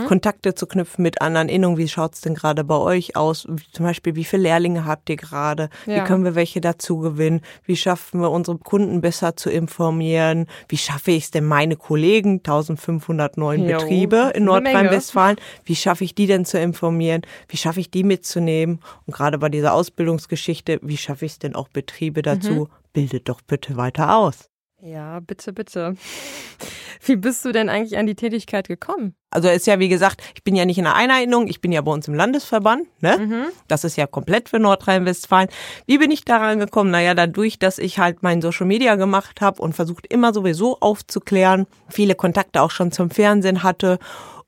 Kontakte 0.07 0.55
zu 0.55 0.65
knüpfen 0.65 1.03
mit 1.03 1.21
anderen 1.21 1.47
Innungen. 1.49 1.77
Wie 1.77 1.87
schaut's 1.87 2.21
denn 2.21 2.33
gerade 2.33 2.63
bei 2.63 2.75
euch 2.77 3.15
aus? 3.15 3.47
Zum 3.71 3.85
Beispiel, 3.85 4.15
wie 4.15 4.23
viele 4.23 4.43
Lehrlinge 4.43 4.85
habt 4.85 5.09
ihr 5.09 5.15
gerade? 5.17 5.69
Wie 5.85 5.91
Ja. 5.93 6.03
können 6.05 6.23
wir 6.23 6.33
welche 6.35 6.59
dazu 6.61 6.97
gewinnen? 6.99 7.41
Wie 7.65 7.75
schaffen 7.75 8.21
wir 8.21 8.31
unsere 8.31 8.57
Kunden 8.57 9.01
besser 9.01 9.35
zu 9.35 9.49
informieren? 9.51 10.47
Wie 10.67 10.77
schaffe 10.77 11.11
ich 11.11 11.25
es 11.25 11.31
denn 11.31 11.45
meine 11.45 11.75
Kollegen, 11.75 12.41
1509 12.43 13.59
Jo, 13.69 13.77
Betriebe 13.77 14.31
in. 14.33 14.45
Nordrhein-Westfalen, 14.45 15.37
wie 15.65 15.75
schaffe 15.75 16.03
ich 16.03 16.15
die 16.15 16.25
denn 16.27 16.45
zu 16.45 16.59
informieren? 16.59 17.21
Wie 17.47 17.57
schaffe 17.57 17.79
ich 17.79 17.91
die 17.91 18.03
mitzunehmen? 18.03 18.79
Und 19.05 19.18
gerade 19.19 19.37
bei 19.37 19.49
dieser 19.49 19.73
Ausbildungsgeschichte, 19.73 20.79
wie 20.81 20.95
schaffe 20.95 21.25
ich 21.25 21.33
es 21.33 21.39
denn 21.39 21.53
auch 21.53 21.67
Betriebe 21.67 22.21
dazu? 22.21 22.51
Mhm. 22.51 22.67
Bildet 22.93 23.27
doch 23.27 23.41
bitte 23.41 23.75
weiter 23.75 24.15
aus. 24.15 24.49
Ja, 24.81 25.19
bitte, 25.19 25.51
bitte. 25.51 25.95
Wie 27.01 27.15
bist 27.15 27.43
du 27.43 27.51
denn 27.51 27.69
eigentlich 27.69 27.97
an 27.97 28.07
die 28.07 28.15
Tätigkeit 28.15 28.67
gekommen? 28.67 29.15
Also 29.29 29.47
ist 29.47 29.67
ja 29.67 29.79
wie 29.79 29.89
gesagt, 29.89 30.21
ich 30.35 30.43
bin 30.43 30.55
ja 30.55 30.65
nicht 30.65 30.77
in 30.77 30.83
der 30.83 30.95
Eineignung, 30.95 31.47
ich 31.47 31.61
bin 31.61 31.71
ja 31.71 31.81
bei 31.81 31.91
uns 31.91 32.07
im 32.07 32.13
Landesverband, 32.13 32.87
ne? 33.01 33.17
Mhm. 33.17 33.45
Das 33.67 33.83
ist 33.83 33.95
ja 33.95 34.05
komplett 34.05 34.49
für 34.49 34.59
Nordrhein-Westfalen. 34.59 35.49
Wie 35.85 35.97
bin 35.97 36.11
ich 36.11 36.25
daran 36.25 36.59
gekommen? 36.59 36.91
Naja, 36.91 37.13
dadurch, 37.13 37.57
dass 37.57 37.77
ich 37.77 37.99
halt 37.99 38.21
mein 38.21 38.41
Social 38.41 38.65
Media 38.65 38.95
gemacht 38.95 39.41
habe 39.41 39.61
und 39.61 39.73
versucht 39.73 40.07
immer 40.07 40.33
sowieso 40.33 40.79
aufzuklären, 40.79 41.67
viele 41.89 42.15
Kontakte 42.15 42.61
auch 42.61 42.71
schon 42.71 42.91
zum 42.91 43.09
Fernsehen 43.09 43.63
hatte 43.63 43.97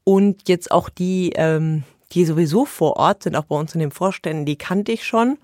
und 0.03 0.47
jetzt 0.47 0.71
auch 0.71 0.89
die, 0.89 1.31
ähm, 1.35 1.83
die 2.12 2.25
sowieso 2.25 2.65
vor 2.65 2.98
Ort 2.98 3.24
sind, 3.24 3.36
auch 3.36 3.46
bei 3.46 3.56
uns 3.56 3.74
in 3.74 3.80
den 3.80 3.91
Vorständen, 3.91 4.46
die 4.46 4.58
kannte 4.58 4.91
ich 4.91 5.06
schon. 5.06 5.38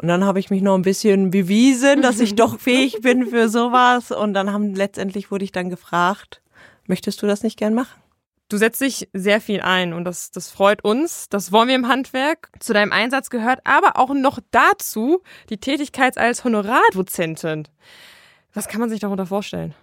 Und 0.00 0.08
dann 0.08 0.24
habe 0.24 0.40
ich 0.40 0.50
mich 0.50 0.62
noch 0.62 0.74
ein 0.74 0.82
bisschen 0.82 1.30
bewiesen, 1.30 2.00
dass 2.00 2.20
ich 2.20 2.34
doch 2.36 2.58
fähig 2.58 3.00
bin 3.02 3.26
für 3.26 3.48
sowas. 3.48 4.10
Und 4.10 4.34
dann 4.34 4.52
haben 4.52 4.74
letztendlich 4.74 5.30
wurde 5.30 5.44
ich 5.44 5.52
dann 5.52 5.68
gefragt, 5.68 6.40
möchtest 6.86 7.20
du 7.22 7.26
das 7.26 7.42
nicht 7.42 7.58
gern 7.58 7.74
machen? 7.74 8.00
Du 8.48 8.56
setzt 8.56 8.80
dich 8.80 9.08
sehr 9.12 9.40
viel 9.40 9.60
ein 9.60 9.92
und 9.92 10.04
das, 10.04 10.32
das 10.32 10.50
freut 10.50 10.82
uns. 10.82 11.28
Das 11.28 11.52
wollen 11.52 11.68
wir 11.68 11.76
im 11.76 11.86
Handwerk. 11.86 12.50
Zu 12.58 12.72
deinem 12.72 12.90
Einsatz 12.90 13.30
gehört 13.30 13.60
aber 13.64 13.96
auch 13.96 14.12
noch 14.12 14.40
dazu 14.50 15.20
die 15.50 15.58
Tätigkeit 15.58 16.18
als 16.18 16.42
Honorardozentin. 16.42 17.68
Was 18.52 18.66
kann 18.66 18.80
man 18.80 18.90
sich 18.90 18.98
darunter 18.98 19.26
vorstellen? 19.26 19.74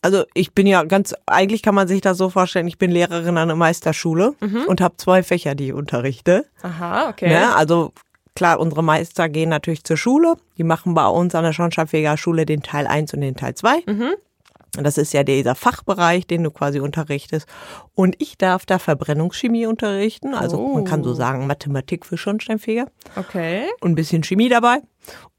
Also 0.00 0.24
ich 0.34 0.52
bin 0.52 0.66
ja 0.66 0.84
ganz, 0.84 1.14
eigentlich 1.26 1.62
kann 1.62 1.74
man 1.74 1.88
sich 1.88 2.00
das 2.00 2.16
so 2.18 2.30
vorstellen, 2.30 2.68
ich 2.68 2.78
bin 2.78 2.90
Lehrerin 2.90 3.36
an 3.36 3.50
einer 3.50 3.56
Meisterschule 3.56 4.34
Mhm. 4.40 4.64
und 4.66 4.80
habe 4.80 4.96
zwei 4.96 5.22
Fächer, 5.22 5.54
die 5.54 5.66
ich 5.68 5.72
unterrichte. 5.72 6.46
Aha, 6.62 7.08
okay. 7.08 7.28
Ne? 7.28 7.54
Also 7.54 7.92
klar, 8.34 8.60
unsere 8.60 8.82
Meister 8.82 9.28
gehen 9.28 9.48
natürlich 9.50 9.84
zur 9.84 9.96
Schule. 9.96 10.34
Die 10.56 10.64
machen 10.64 10.94
bei 10.94 11.06
uns 11.06 11.34
an 11.34 11.44
der 11.44 11.52
Schornsteinfegerschule 11.52 12.46
den 12.46 12.62
Teil 12.62 12.86
1 12.86 13.12
und 13.14 13.20
den 13.20 13.36
Teil 13.36 13.54
2. 13.54 13.82
Mhm. 13.86 14.10
Das 14.80 14.96
ist 14.96 15.12
ja 15.12 15.22
dieser 15.22 15.54
Fachbereich, 15.54 16.26
den 16.26 16.42
du 16.44 16.50
quasi 16.50 16.80
unterrichtest. 16.80 17.46
Und 17.94 18.16
ich 18.18 18.38
darf 18.38 18.64
da 18.64 18.78
Verbrennungschemie 18.78 19.66
unterrichten. 19.66 20.34
Also 20.34 20.66
man 20.66 20.84
kann 20.84 21.04
so 21.04 21.10
Oh. 21.10 21.14
sagen 21.14 21.46
Mathematik 21.46 22.06
für 22.06 22.16
Schornsteinfeger 22.16 22.86
Okay. 23.16 23.64
und 23.80 23.90
ein 23.92 23.94
bisschen 23.96 24.22
Chemie 24.24 24.48
dabei. 24.48 24.78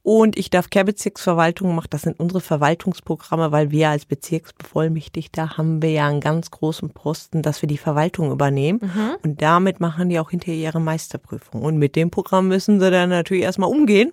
Und 0.04 0.38
ich 0.38 0.50
darf 0.50 0.70
Kehrbezirksverwaltung 0.70 1.74
machen. 1.74 1.88
Das 1.90 2.02
sind 2.02 2.20
unsere 2.20 2.42
Verwaltungsprogramme, 2.42 3.52
weil 3.54 3.72
wir 3.72 3.90
als 3.90 4.06
Bezirksbevollmächtigter 4.06 5.58
haben 5.58 5.82
wir 5.82 5.92
ja 5.92 6.08
einen 6.08 6.20
ganz 6.20 6.52
großen 6.52 6.90
Posten, 6.90 7.42
dass 7.42 7.62
wir 7.62 7.68
die 7.68 7.78
Verwaltung 7.78 8.32
übernehmen. 8.32 8.80
Und 9.24 9.42
damit 9.42 9.80
machen 9.80 10.10
die 10.10 10.20
auch 10.20 10.30
hinterher 10.30 10.60
ihre 10.60 10.82
Meisterprüfung. 10.82 11.62
Und 11.62 11.78
mit 11.78 11.96
dem 11.96 12.12
Programm 12.12 12.50
müssen 12.50 12.80
sie 12.80 12.92
dann 12.92 13.10
natürlich 13.10 13.44
erstmal 13.44 13.70
umgehen, 13.70 14.12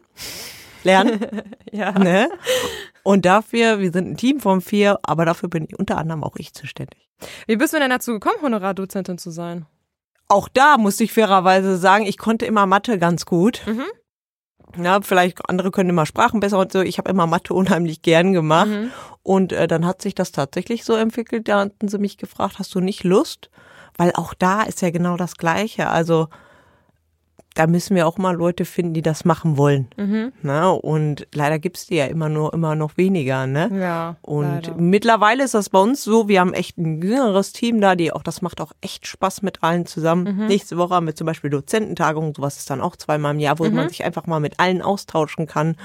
lernen. 0.85 1.21
Ja. 1.73 1.93
ne? 1.93 2.29
Und 3.05 3.25
dafür, 3.27 3.79
wir 3.79 3.93
sind 3.93 4.09
ein 4.09 4.17
Team 4.17 4.41
von 4.41 4.61
vier, 4.61 4.99
aber 5.05 5.25
dafür 5.25 5.49
bin 5.49 5.67
ich 5.69 5.79
unter 5.79 5.99
anderem 5.99 6.25
auch 6.25 6.35
ich 6.35 6.53
zuständig. 6.53 7.09
Wie 7.47 7.55
bist 7.55 7.73
du 7.73 7.79
denn 7.79 7.91
dazu 7.91 8.13
gekommen, 8.13 8.43
Honorardozentin 8.43 9.17
zu 9.17 9.31
sein? 9.31 9.67
Auch 10.27 10.49
da 10.49 10.79
muss 10.79 10.99
ich 10.99 11.13
fairerweise 11.13 11.77
sagen, 11.77 12.07
ich 12.07 12.19
konnte 12.19 12.45
immer 12.45 12.67
Mathe 12.67 12.99
ganz 12.99 13.25
gut. 13.25 13.63
Mhm. 13.67 13.85
Ja, 14.83 15.01
vielleicht 15.01 15.49
andere 15.49 15.71
können 15.71 15.91
immer 15.91 16.07
Sprachen 16.07 16.41
besser 16.41 16.59
und 16.59 16.73
so. 16.73 16.81
Ich 16.81 16.99
habe 16.99 17.11
immer 17.11 17.27
Mathe 17.27 17.55
unheimlich 17.55 18.03
gern 18.03 18.33
gemacht. 18.33 18.69
Mhm. 18.69 18.91
Und 19.23 19.53
äh, 19.53 19.67
dann 19.67 19.87
hat 19.87 20.03
sich 20.03 20.15
das 20.15 20.33
tatsächlich 20.33 20.85
so 20.85 20.95
entwickelt. 20.95 21.49
Da 21.49 21.61
hatten 21.61 21.89
sie 21.89 21.99
mich 21.99 22.17
gefragt, 22.19 22.59
hast 22.59 22.75
du 22.75 22.81
nicht 22.81 23.05
Lust? 23.05 23.51
Weil 23.97 24.13
auch 24.15 24.35
da 24.35 24.63
ist 24.63 24.83
ja 24.83 24.91
genau 24.91 25.17
das 25.17 25.37
Gleiche. 25.37 25.89
Also 25.89 26.29
da 27.55 27.67
müssen 27.67 27.97
wir 27.97 28.07
auch 28.07 28.17
mal 28.17 28.35
Leute 28.37 28.65
finden, 28.65 28.95
die 28.95 29.03
das 29.03 29.25
machen 29.25 29.57
wollen. 29.57 29.89
Mhm. 29.97 30.33
Ne? 30.43 30.71
Und 30.71 31.27
leider 31.35 31.59
gibt's 31.59 31.87
die 31.87 31.97
ja 31.97 32.07
immer 32.07 32.29
nur 32.29 32.55
immer 32.55 32.77
noch 32.77 32.97
weniger. 32.97 33.47
Ne? 33.47 33.71
Ja. 33.81 34.17
Und 34.23 34.67
leider. 34.67 34.75
mittlerweile 34.77 35.43
ist 35.45 35.55
das 35.55 35.69
bei 35.69 35.81
uns 35.81 36.05
so, 36.05 36.29
wir 36.29 36.41
haben 36.41 36.55
echt 36.55 36.79
ein 36.79 37.03
jüngeres 37.03 37.53
Team 37.53 37.81
da, 37.81 37.97
die 37.97 38.13
auch, 38.13 38.23
das 38.23 38.41
macht 38.41 38.61
auch 38.61 38.73
echt 38.81 39.07
Spaß 39.07 39.43
mit 39.43 39.63
allen 39.63 39.85
zusammen. 39.87 40.37
Mhm. 40.37 40.47
Nächste 40.47 40.77
Woche 40.79 40.95
haben 40.95 41.07
wir 41.07 41.17
zum 41.17 41.27
Beispiel 41.27 41.51
Dozententagungen, 41.51 42.35
sowas 42.35 42.57
ist 42.59 42.71
dann 42.71 42.81
auch 42.81 42.95
zweimal 42.97 43.35
im 43.35 43.41
Jahr, 43.41 43.59
wo 43.59 43.65
Mhm. 43.65 43.75
man 43.75 43.89
sich 43.89 44.05
einfach 44.05 44.27
mal 44.27 44.41
mit 44.41 44.59
allen 44.61 44.81
austauschen 44.81 45.47
kann 45.47 45.77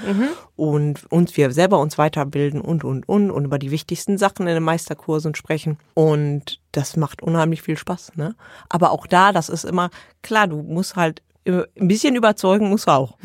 und 0.54 1.10
uns, 1.10 1.36
wir 1.36 1.50
selber 1.50 1.78
uns 1.78 1.98
weiterbilden 1.98 2.60
und, 2.60 2.84
und, 2.84 3.08
und 3.08 3.30
und 3.30 3.44
über 3.44 3.58
die 3.58 3.70
wichtigsten 3.70 4.18
Sachen 4.18 4.46
in 4.46 4.54
den 4.54 4.62
Meisterkursen 4.62 5.34
sprechen. 5.34 5.78
Und 5.94 6.60
das 6.72 6.96
macht 6.96 7.22
unheimlich 7.22 7.62
viel 7.62 7.76
Spaß, 7.76 8.12
ne? 8.16 8.34
Aber 8.68 8.90
auch 8.90 9.06
da, 9.06 9.32
das 9.32 9.48
ist 9.48 9.64
immer, 9.64 9.90
klar, 10.22 10.46
du 10.46 10.62
musst 10.62 10.96
halt 10.96 11.22
ein 11.46 11.88
bisschen 11.88 12.16
überzeugen, 12.16 12.68
musst 12.68 12.86
du 12.86 12.92
auch. 12.92 13.16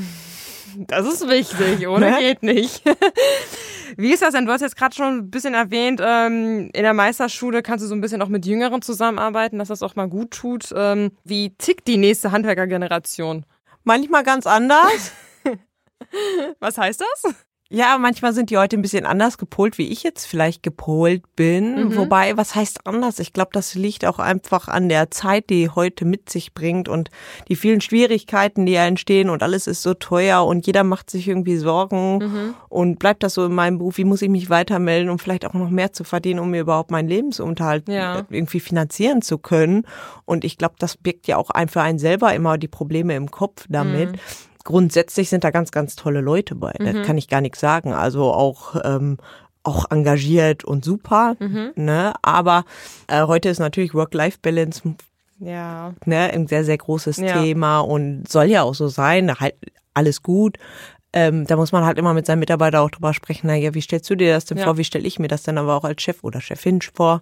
Das 0.78 1.06
ist 1.06 1.28
wichtig, 1.28 1.88
ohne 1.88 2.12
Ne? 2.12 2.18
geht 2.20 2.44
nicht. 2.44 2.84
Wie 3.98 4.14
ist 4.14 4.22
das 4.22 4.34
denn? 4.34 4.46
Du 4.46 4.54
hast 4.54 4.62
jetzt 4.62 4.78
gerade 4.78 4.96
schon 4.96 5.18
ein 5.18 5.30
bisschen 5.30 5.54
erwähnt, 5.54 6.00
ähm, 6.02 6.70
in 6.74 6.84
der 6.84 6.94
Meisterschule 6.94 7.62
kannst 7.62 7.84
du 7.84 7.90
so 7.90 7.96
ein 7.96 8.00
bisschen 8.00 8.22
auch 8.22 8.30
mit 8.30 8.46
Jüngeren 8.46 8.82
zusammenarbeiten, 8.82 9.60
dass 9.60 9.68
das 9.68 9.84
auch 9.84 9.96
mal 9.96 10.08
gut 10.08 10.32
tut. 10.32 10.70
Ähm, 10.74 11.12
wie 11.26 11.50
tickt 11.58 11.88
die 11.90 11.98
nächste 11.98 12.32
Handwerkergeneration? 12.32 13.46
Manchmal 13.84 14.24
ganz 14.24 14.48
anders. 14.48 15.12
Was 16.60 16.78
heißt 16.78 17.02
das? 17.02 17.34
Ja, 17.74 17.98
manchmal 17.98 18.34
sind 18.34 18.50
die 18.50 18.58
heute 18.58 18.76
ein 18.76 18.82
bisschen 18.82 19.06
anders 19.06 19.38
gepolt, 19.38 19.78
wie 19.78 19.88
ich 19.88 20.04
jetzt 20.04 20.26
vielleicht 20.26 20.62
gepolt 20.62 21.24
bin. 21.38 21.86
Mhm. 21.86 21.96
Wobei, 21.96 22.36
was 22.36 22.54
heißt 22.54 22.86
anders? 22.86 23.18
Ich 23.20 23.32
glaube, 23.32 23.52
das 23.54 23.76
liegt 23.76 24.06
auch 24.06 24.20
einfach 24.20 24.68
an 24.68 24.90
der 24.90 25.10
Zeit, 25.10 25.50
die 25.50 25.70
heute 25.70 26.04
mit 26.04 26.30
sich 26.30 26.54
bringt 26.54 26.90
und 26.90 27.10
die 27.48 27.56
vielen 27.56 27.80
Schwierigkeiten, 27.80 28.66
die 28.66 28.74
ja 28.74 28.84
entstehen 28.86 29.30
und 29.30 29.42
alles 29.42 29.68
ist 29.68 29.84
so 29.84 29.94
teuer 29.94 30.46
und 30.46 30.68
jeder 30.68 30.84
macht 30.84 31.10
sich 31.10 31.30
irgendwie 31.30 31.56
Sorgen 31.56 32.18
Mhm. 32.18 32.54
und 32.68 33.00
bleibt 33.00 33.24
das 33.24 33.36
so 33.36 33.46
in 33.46 33.54
meinem 33.56 33.78
Beruf? 33.78 33.98
Wie 33.98 34.04
muss 34.04 34.22
ich 34.22 34.30
mich 34.30 34.50
weitermelden, 34.50 35.10
um 35.10 35.18
vielleicht 35.18 35.46
auch 35.46 35.54
noch 35.54 35.70
mehr 35.70 35.94
zu 35.94 36.04
verdienen, 36.04 36.42
um 36.42 36.52
mir 36.52 36.60
überhaupt 36.62 36.92
meinen 36.92 37.08
Lebensunterhalt 37.08 37.88
Ja. 37.88 38.24
irgendwie 38.30 38.60
finanzieren 38.60 39.22
zu 39.22 39.38
können? 39.38 39.88
Und 40.26 40.44
ich 40.44 40.58
glaube, 40.58 40.76
das 40.78 40.98
birgt 40.98 41.26
ja 41.28 41.38
auch 41.38 41.50
ein 41.52 41.70
für 41.70 41.82
einen 41.82 42.00
selber 42.00 42.34
immer 42.36 42.58
die 42.58 42.68
Probleme 42.68 43.16
im 43.16 43.32
Kopf 43.32 43.66
damit. 43.70 44.12
Mhm. 44.12 44.18
Grundsätzlich 44.64 45.30
sind 45.30 45.44
da 45.44 45.52
ganz, 45.52 45.72
ganz 45.72 45.96
tolle 45.96 46.22
Leute 46.22 46.56
bei. 46.56 46.74
Mhm. 46.80 46.86
Das 46.86 47.06
kann 47.08 47.18
ich 47.18 47.28
gar 47.28 47.42
nichts 47.42 47.60
sagen. 47.60 47.94
Also 47.94 48.32
auch, 48.32 48.76
ähm, 48.84 49.18
auch 49.64 49.90
engagiert 49.92 50.64
und 50.64 50.84
super. 50.86 51.36
Mhm. 51.40 51.72
Ne? 51.76 52.14
Aber 52.22 52.66
äh, 53.08 53.24
heute 53.24 53.50
ist 53.50 53.60
natürlich 53.60 53.94
Work-Life-Balance 53.94 54.82
Ja. 55.40 55.94
ne, 56.06 56.32
ein 56.34 56.48
sehr, 56.48 56.64
sehr 56.66 56.78
großes 56.78 57.18
Ja. 57.18 57.42
Thema 57.42 57.80
und 57.80 58.28
soll 58.28 58.46
ja 58.46 58.64
auch 58.64 58.76
so 58.76 58.88
sein. 58.88 59.34
Halt 59.40 59.56
alles 59.94 60.22
gut. 60.24 60.58
Ähm, 61.14 61.46
da 61.46 61.58
muss 61.58 61.74
man 61.74 61.84
halt 61.84 61.98
immer 61.98 62.14
mit 62.14 62.26
seinen 62.26 62.40
Mitarbeitern 62.40 62.82
auch 62.86 62.90
drüber 62.90 63.14
sprechen, 63.14 63.48
naja, 63.48 63.74
wie 63.74 63.82
stellst 63.82 64.10
du 64.10 64.16
dir 64.16 64.34
das 64.34 64.46
denn 64.46 64.58
Ja. 64.58 64.64
vor? 64.64 64.78
Wie 64.78 64.86
stelle 64.86 65.06
ich 65.06 65.20
mir 65.20 65.28
das 65.28 65.44
denn 65.44 65.58
aber 65.58 65.76
auch 65.76 65.84
als 65.84 66.02
Chef 66.02 66.24
oder 66.24 66.40
Chefin 66.40 66.80
vor? 66.82 67.20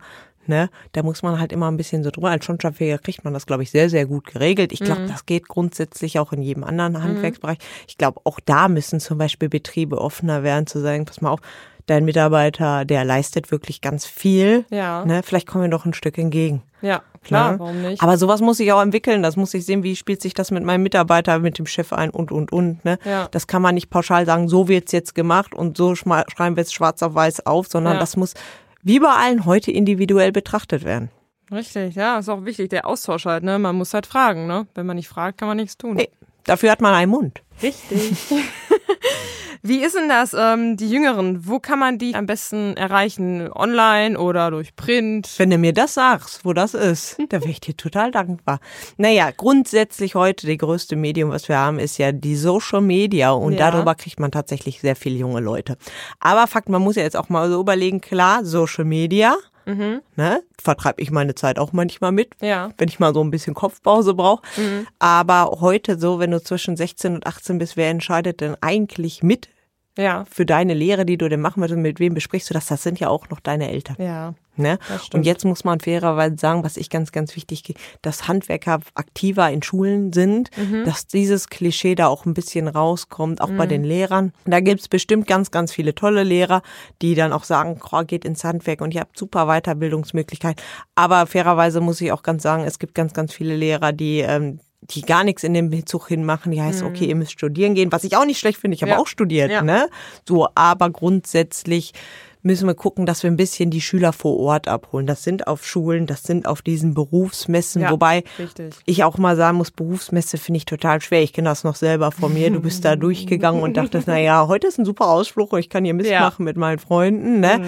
Ne? 0.47 0.69
Da 0.93 1.03
muss 1.03 1.21
man 1.21 1.39
halt 1.39 1.51
immer 1.51 1.69
ein 1.69 1.77
bisschen 1.77 2.03
so 2.03 2.09
drüber. 2.11 2.29
Als 2.29 2.45
Schornsteinfeger 2.45 2.97
kriegt 2.97 3.23
man 3.23 3.33
das, 3.33 3.45
glaube 3.45 3.63
ich, 3.63 3.71
sehr, 3.71 3.89
sehr 3.89 4.05
gut 4.05 4.25
geregelt. 4.25 4.71
Ich 4.71 4.79
Mhm. 4.81 4.85
glaube, 4.85 5.05
das 5.07 5.25
geht 5.25 5.47
grundsätzlich 5.47 6.17
auch 6.19 6.33
in 6.33 6.41
jedem 6.41 6.63
anderen 6.63 7.03
Handwerksbereich. 7.03 7.57
Ich 7.87 7.97
glaube, 7.97 8.19
auch 8.23 8.39
da 8.43 8.67
müssen 8.67 8.99
zum 8.99 9.17
Beispiel 9.17 9.49
Betriebe 9.49 9.99
offener 9.99 10.41
werden, 10.43 10.65
zu 10.67 10.79
sagen, 10.79 11.05
pass 11.05 11.21
mal 11.21 11.29
auf, 11.31 11.39
dein 11.85 12.05
Mitarbeiter, 12.05 12.85
der 12.85 13.03
leistet 13.03 13.51
wirklich 13.51 13.81
ganz 13.81 14.05
viel. 14.05 14.65
Ja. 14.69 15.05
Ne? 15.05 15.21
Vielleicht 15.23 15.47
kommen 15.47 15.63
wir 15.63 15.69
doch 15.71 15.85
ein 15.85 15.93
Stück 15.93 16.17
entgegen. 16.19 16.61
Ja, 16.81 17.01
klar, 17.23 17.53
Ne? 17.53 17.59
warum 17.59 17.81
nicht? 17.81 18.01
Aber 18.01 18.17
sowas 18.17 18.41
muss 18.41 18.59
ich 18.59 18.71
auch 18.71 18.81
entwickeln. 18.81 19.21
Das 19.23 19.35
muss 19.35 19.53
ich 19.55 19.65
sehen, 19.65 19.83
wie 19.83 19.95
spielt 19.95 20.21
sich 20.21 20.33
das 20.35 20.51
mit 20.51 20.63
meinem 20.63 20.83
Mitarbeiter, 20.83 21.39
mit 21.39 21.57
dem 21.57 21.65
Chef 21.65 21.91
ein 21.91 22.09
und, 22.11 22.31
und, 22.31 22.51
und. 22.51 22.85
Ne? 22.85 22.97
Ja. 23.05 23.27
Das 23.31 23.47
kann 23.47 23.61
man 23.61 23.73
nicht 23.75 23.89
pauschal 23.89 24.25
sagen, 24.25 24.47
so 24.47 24.67
wird's 24.67 24.91
jetzt 24.91 25.15
gemacht 25.15 25.53
und 25.55 25.77
so 25.77 25.95
schreiben 25.95 26.55
wir 26.55 26.61
es 26.61 26.71
schwarz 26.71 27.01
auf 27.03 27.15
weiß 27.15 27.45
auf, 27.47 27.67
sondern 27.67 27.93
Ja. 27.95 27.99
das 27.99 28.15
muss 28.17 28.33
wie 28.81 28.99
bei 28.99 29.09
allen 29.09 29.45
heute 29.45 29.71
individuell 29.71 30.31
betrachtet 30.31 30.83
werden. 30.83 31.09
Richtig, 31.51 31.95
ja, 31.95 32.19
ist 32.19 32.29
auch 32.29 32.45
wichtig, 32.45 32.69
der 32.69 32.85
Austausch 32.85 33.25
halt, 33.25 33.43
ne? 33.43 33.57
Man 33.57 33.75
muss 33.75 33.93
halt 33.93 34.05
fragen, 34.05 34.45
ne? 34.45 34.67
Wenn 34.75 34.85
man 34.85 34.97
nicht 34.97 35.07
fragt, 35.07 35.39
kann 35.39 35.47
man 35.47 35.57
nichts 35.57 35.77
tun. 35.77 35.95
Nee, 35.95 36.09
dafür 36.43 36.71
hat 36.71 36.81
man 36.81 36.93
einen 36.93 37.11
Mund. 37.11 37.41
Richtig. 37.61 38.11
Wie 39.61 39.83
ist 39.83 39.95
denn 39.95 40.07
das, 40.07 40.33
ähm, 40.37 40.77
die 40.77 40.89
Jüngeren? 40.89 41.45
Wo 41.45 41.59
kann 41.59 41.79
man 41.79 41.97
die 41.97 42.15
am 42.15 42.25
besten 42.25 42.77
erreichen? 42.77 43.51
Online 43.51 44.17
oder 44.17 44.51
durch 44.51 44.75
Print? 44.75 45.29
Wenn 45.37 45.49
du 45.49 45.57
mir 45.57 45.73
das 45.73 45.95
sagst, 45.95 46.45
wo 46.45 46.53
das 46.53 46.73
ist, 46.73 47.17
da 47.29 47.41
wäre 47.41 47.51
ich 47.51 47.59
dir 47.59 47.75
total 47.75 48.11
dankbar. 48.11 48.59
Naja, 48.97 49.31
grundsätzlich 49.35 50.15
heute 50.15 50.47
die 50.47 50.57
größte 50.57 50.95
Medium, 50.95 51.29
was 51.31 51.49
wir 51.49 51.57
haben, 51.57 51.77
ist 51.77 51.97
ja 51.97 52.11
die 52.13 52.35
Social 52.37 52.81
Media 52.81 53.31
und 53.31 53.53
Ja. 53.53 53.69
darüber 53.71 53.95
kriegt 53.95 54.19
man 54.19 54.31
tatsächlich 54.31 54.79
sehr 54.79 54.95
viele 54.95 55.17
junge 55.17 55.41
Leute. 55.41 55.77
Aber 56.19 56.47
Fakt, 56.47 56.69
man 56.69 56.81
muss 56.81 56.95
ja 56.95 57.03
jetzt 57.03 57.17
auch 57.17 57.29
mal 57.29 57.49
so 57.49 57.59
überlegen, 57.59 57.99
klar, 58.01 58.45
Social 58.45 58.85
Media, 58.85 59.35
Mhm. 59.65 60.01
ne, 60.15 60.41
vertreibe 60.61 61.01
ich 61.01 61.11
meine 61.11 61.35
Zeit 61.35 61.59
auch 61.59 61.71
manchmal 61.73 62.11
mit. 62.11 62.35
Ja. 62.41 62.69
wenn 62.77 62.87
ich 62.89 62.99
mal 62.99 63.13
so 63.13 63.21
ein 63.23 63.31
bisschen 63.31 63.53
Kopfpause 63.53 64.13
brauche. 64.13 64.41
Mhm. 64.57 64.87
Aber 64.99 65.57
heute 65.61 65.99
so, 65.99 66.19
wenn 66.19 66.31
du 66.31 66.41
zwischen 66.41 66.75
16 66.77 67.15
und 67.15 67.27
18 67.27 67.57
bist, 67.57 67.77
wer 67.77 67.89
entscheidet 67.89 68.41
denn 68.41 68.55
eigentlich 68.61 69.21
mit 69.23 69.49
Ja. 69.97 70.25
für 70.29 70.45
deine 70.45 70.73
Lehre, 70.73 71.05
die 71.05 71.17
du 71.17 71.27
denn 71.29 71.41
machen 71.41 71.61
willst 71.61 71.75
und 71.75 71.81
mit 71.81 71.99
wem 71.99 72.13
besprichst 72.13 72.49
du 72.49 72.53
das? 72.53 72.67
Das 72.67 72.83
sind 72.83 72.99
ja 72.99 73.09
auch 73.09 73.29
noch 73.29 73.39
deine 73.39 73.69
Eltern. 73.69 73.95
Ja. 73.99 74.33
Ne? 74.59 74.77
Und 75.13 75.25
jetzt 75.25 75.45
muss 75.45 75.63
man 75.63 75.79
fairerweise 75.79 76.35
sagen, 76.37 76.63
was 76.63 76.77
ich 76.77 76.89
ganz, 76.89 77.11
ganz 77.11 77.35
wichtig, 77.35 77.63
dass 78.01 78.27
Handwerker 78.27 78.79
aktiver 78.93 79.49
in 79.49 79.63
Schulen 79.63 80.13
sind, 80.13 80.49
Mhm. 80.57 80.85
dass 80.85 81.07
dieses 81.07 81.47
Klischee 81.49 81.95
da 81.95 82.07
auch 82.07 82.25
ein 82.25 82.33
bisschen 82.33 82.67
rauskommt, 82.67 83.41
auch 83.41 83.49
bei 83.51 83.65
den 83.65 83.83
Lehrern. 83.83 84.33
Da 84.45 84.59
gibt's 84.59 84.87
bestimmt 84.87 85.25
ganz, 85.27 85.49
ganz 85.51 85.71
viele 85.71 85.95
tolle 85.95 86.23
Lehrer, 86.23 86.61
die 87.01 87.15
dann 87.15 87.33
auch 87.33 87.43
sagen, 87.45 87.79
oh, 87.91 88.03
geht 88.05 88.25
ins 88.25 88.43
Handwerk 88.43 88.81
und 88.81 88.93
ihr 88.93 89.01
habt 89.01 89.17
super 89.17 89.45
Weiterbildungsmöglichkeiten. 89.47 90.63
Aber 90.95 91.25
fairerweise 91.25 91.81
muss 91.81 92.01
ich 92.01 92.11
auch 92.11 92.23
ganz 92.23 92.43
sagen, 92.43 92.63
es 92.65 92.79
gibt 92.79 92.93
ganz, 92.95 93.13
ganz 93.13 93.33
viele 93.33 93.55
Lehrer, 93.55 93.91
die 93.93 94.19
ähm, 94.19 94.59
die 94.81 95.01
gar 95.01 95.25
nichts 95.25 95.43
in 95.43 95.53
dem 95.53 95.69
Bezug 95.69 96.07
hinmachen, 96.07 96.53
die 96.53 96.61
heißt, 96.61 96.83
okay, 96.83 97.03
ihr 97.05 97.15
müsst 97.15 97.33
studieren 97.33 97.75
gehen, 97.75 97.91
was 97.91 98.05
ich 98.05 98.15
auch 98.15 98.23
nicht 98.25 98.39
schlecht 98.39 98.57
finde, 98.59 98.75
ich 98.75 98.81
habe 98.81 98.91
Mhm. 98.93 98.95
Ja. 98.95 99.01
auch 99.01 99.07
studiert, 99.07 99.51
Ja. 99.51 99.61
ne? 99.61 99.89
So, 100.27 100.47
aber 100.55 100.89
grundsätzlich 100.89 101.93
müssen 102.41 102.67
wir 102.67 102.73
gucken, 102.73 103.05
dass 103.05 103.23
wir 103.23 103.29
ein 103.29 103.35
bisschen 103.35 103.69
die 103.69 103.81
Schüler 103.81 104.13
vor 104.13 104.37
Ort 104.39 104.67
abholen. 104.67 105.05
Das 105.05 105.23
sind 105.23 105.47
auf 105.47 105.65
Schulen, 105.65 106.05
das 106.05 106.23
sind 106.23 106.47
auf 106.47 106.61
diesen 106.61 106.93
Berufsmessen, 106.93 107.81
Ja, 107.81 107.91
wobei 107.91 108.23
richtig. 108.37 108.75
ich 108.85 109.03
auch 109.03 109.17
mal 109.17 109.35
sagen 109.35 109.57
muss, 109.57 109.71
Berufsmesse 109.71 110.37
finde 110.37 110.57
ich 110.57 110.65
total 110.65 111.01
schwer. 111.01 111.21
Ich 111.21 111.33
kenne 111.33 111.49
das 111.49 111.63
noch 111.63 111.75
selber 111.75 112.11
von 112.11 112.33
mir. 112.33 112.49
Du 112.49 112.61
bist 112.61 112.85
da 112.85 112.95
durchgegangen 112.95 113.61
und 113.61 113.75
dachtest, 113.75 114.07
na 114.07 114.17
ja, 114.17 114.47
heute 114.47 114.67
ist 114.67 114.77
ein 114.77 114.85
super 114.85 115.07
Ausflug 115.09 115.51
und 115.51 115.59
ich 115.59 115.69
kann 115.69 115.83
hier 115.83 115.93
mitmachen 115.93 116.45
mit 116.45 116.55
meinen 116.55 116.79
Freunden. 116.79 117.41
Ne? 117.41 117.61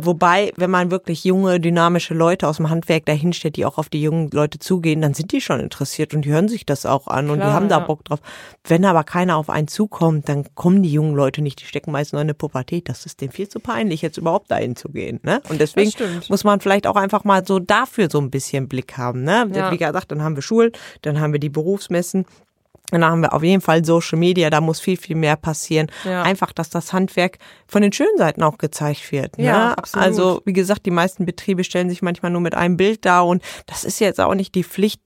Wobei, 0.00 0.52
wenn 0.56 0.70
man 0.70 0.90
wirklich 0.90 1.24
junge, 1.24 1.58
dynamische 1.58 2.14
Leute 2.14 2.46
aus 2.48 2.58
dem 2.58 2.70
Handwerk 2.70 3.06
dahinstellt, 3.06 3.56
die 3.56 3.64
auch 3.66 3.78
auf 3.78 3.88
die 3.88 4.02
jungen 4.02 4.30
Leute 4.30 4.58
zugehen, 4.60 5.00
dann 5.00 5.14
sind 5.14 5.32
die 5.32 5.40
schon 5.40 5.58
interessiert 5.60 6.14
und 6.14 6.24
die 6.24 6.30
hören 6.30 6.48
sich 6.48 6.64
das 6.66 6.86
auch 6.86 7.08
an 7.08 7.30
und 7.30 7.36
die 7.38 7.40
Klar, 7.40 7.52
haben 7.52 7.68
da 7.68 7.78
ja. 7.78 7.84
Bock 7.84 8.04
drauf. 8.04 8.20
Wenn 8.66 8.84
aber 8.84 9.02
keiner 9.02 9.36
auf 9.36 9.50
einen 9.50 9.68
zukommt, 9.68 10.28
dann 10.28 10.46
kommen 10.54 10.82
die 10.82 10.92
jungen 10.92 11.14
Leute 11.16 11.42
nicht. 11.42 11.60
Die 11.60 11.66
stecken 11.66 11.90
meist 11.90 12.12
noch 12.12 12.20
in 12.20 12.28
der 12.28 12.34
Pubertät. 12.34 12.88
Das 12.88 13.06
ist 13.06 13.20
denen 13.20 13.32
viel 13.32 13.48
zu 13.48 13.58
peinlich, 13.60 14.03
jetzt 14.04 14.18
überhaupt 14.18 14.50
dahin 14.50 14.76
zu 14.76 14.88
gehen. 14.88 15.20
Ne? 15.22 15.42
Und 15.48 15.60
deswegen 15.60 15.90
muss 16.28 16.44
man 16.44 16.60
vielleicht 16.60 16.86
auch 16.86 16.96
einfach 16.96 17.24
mal 17.24 17.44
so 17.44 17.58
dafür 17.58 18.08
so 18.10 18.20
ein 18.20 18.30
bisschen 18.30 18.68
Blick 18.68 18.96
haben. 18.96 19.24
Ne? 19.24 19.50
Ja. 19.52 19.72
Wie 19.72 19.78
gesagt, 19.78 20.12
dann 20.12 20.22
haben 20.22 20.36
wir 20.36 20.42
Schulen, 20.42 20.70
dann 21.02 21.20
haben 21.20 21.32
wir 21.32 21.40
die 21.40 21.48
Berufsmessen. 21.48 22.26
Und 22.92 23.00
dann 23.00 23.10
haben 23.10 23.22
wir 23.22 23.32
auf 23.32 23.42
jeden 23.42 23.62
Fall 23.62 23.84
Social 23.84 24.18
Media, 24.18 24.50
da 24.50 24.60
muss 24.60 24.78
viel, 24.78 24.98
viel 24.98 25.16
mehr 25.16 25.36
passieren. 25.36 25.90
Ja. 26.04 26.22
Einfach, 26.22 26.52
dass 26.52 26.68
das 26.68 26.92
Handwerk 26.92 27.38
von 27.66 27.80
den 27.80 27.92
schönen 27.92 28.16
Seiten 28.18 28.42
auch 28.42 28.58
gezeigt 28.58 29.10
wird. 29.10 29.38
Ne? 29.38 29.46
Ja, 29.46 29.72
absolut. 29.72 30.06
Also, 30.06 30.42
wie 30.44 30.52
gesagt, 30.52 30.84
die 30.84 30.90
meisten 30.90 31.24
Betriebe 31.24 31.64
stellen 31.64 31.88
sich 31.88 32.02
manchmal 32.02 32.30
nur 32.30 32.42
mit 32.42 32.54
einem 32.54 32.76
Bild 32.76 33.04
dar 33.06 33.26
und 33.26 33.42
das 33.66 33.84
ist 33.84 34.00
jetzt 34.00 34.20
auch 34.20 34.34
nicht 34.34 34.54
die 34.54 34.64
Pflicht, 34.64 35.00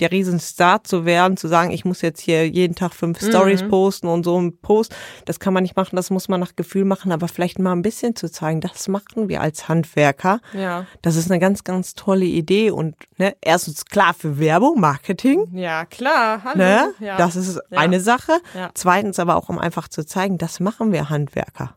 der 0.00 0.12
Riesenstar 0.12 0.84
zu 0.84 1.04
werden, 1.04 1.36
zu 1.36 1.48
sagen, 1.48 1.70
ich 1.70 1.84
muss 1.84 2.02
jetzt 2.02 2.20
hier 2.20 2.48
jeden 2.48 2.74
Tag 2.74 2.94
fünf 2.94 3.20
Stories 3.20 3.62
Mhm. 3.64 3.68
posten 3.68 4.06
und 4.06 4.24
so 4.24 4.40
ein 4.40 4.56
Post. 4.58 4.94
Das 5.24 5.40
kann 5.40 5.52
man 5.52 5.62
nicht 5.62 5.76
machen, 5.76 5.96
das 5.96 6.10
muss 6.10 6.28
man 6.28 6.40
nach 6.40 6.54
Gefühl 6.56 6.84
machen, 6.84 7.10
aber 7.12 7.28
vielleicht 7.28 7.58
mal 7.58 7.72
ein 7.72 7.82
bisschen 7.82 8.14
zu 8.16 8.30
zeigen, 8.30 8.60
das 8.60 8.86
machen 8.88 9.28
wir 9.28 9.40
als 9.40 9.68
Handwerker. 9.68 10.40
Ja. 10.52 10.86
Das 11.02 11.16
ist 11.16 11.30
eine 11.30 11.40
ganz, 11.40 11.64
ganz 11.64 11.94
tolle 11.94 12.24
Idee 12.26 12.70
und 12.70 12.94
ne, 13.16 13.34
erstens 13.40 13.84
klar 13.86 14.14
für 14.14 14.38
Werbung, 14.38 14.78
Marketing. 14.80 15.46
Ja, 15.52 15.84
klar. 15.84 16.42
Hallo. 16.44 16.58
Ne? 16.58 16.94
Ja. 17.00 17.16
Das 17.16 17.36
ist 17.36 17.56
Ja. 17.70 17.78
eine 17.78 18.00
Sache. 18.00 18.32
Ja. 18.54 18.70
Zweitens 18.74 19.18
aber 19.18 19.36
auch, 19.36 19.48
um 19.48 19.58
einfach 19.58 19.88
zu 19.88 20.04
zeigen, 20.06 20.38
das 20.38 20.60
machen 20.60 20.92
wir 20.92 21.10
Handwerker. 21.10 21.74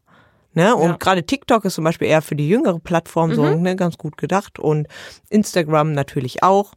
Ne? 0.54 0.76
Und 0.76 0.84
Ja. 0.84 0.94
Mhm. 0.94 1.00
gerade 1.00 1.24
TikTok 1.26 1.64
ist 1.66 1.76
zum 1.76 1.86
Beispiel 1.86 2.10
eher 2.10 2.22
für 2.22 2.36
die 2.36 2.48
jüngere 2.50 2.80
Plattform 2.80 3.34
so 3.34 3.56
ne, 3.56 3.76
ganz 3.78 3.98
gut 3.98 4.18
gedacht. 4.18 4.60
Und 4.60 4.88
Instagram 5.30 5.94
natürlich 5.94 6.44
auch. 6.44 6.74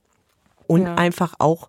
Und 0.66 0.82
Ja. 0.82 0.94
einfach 0.96 1.34
auch 1.38 1.68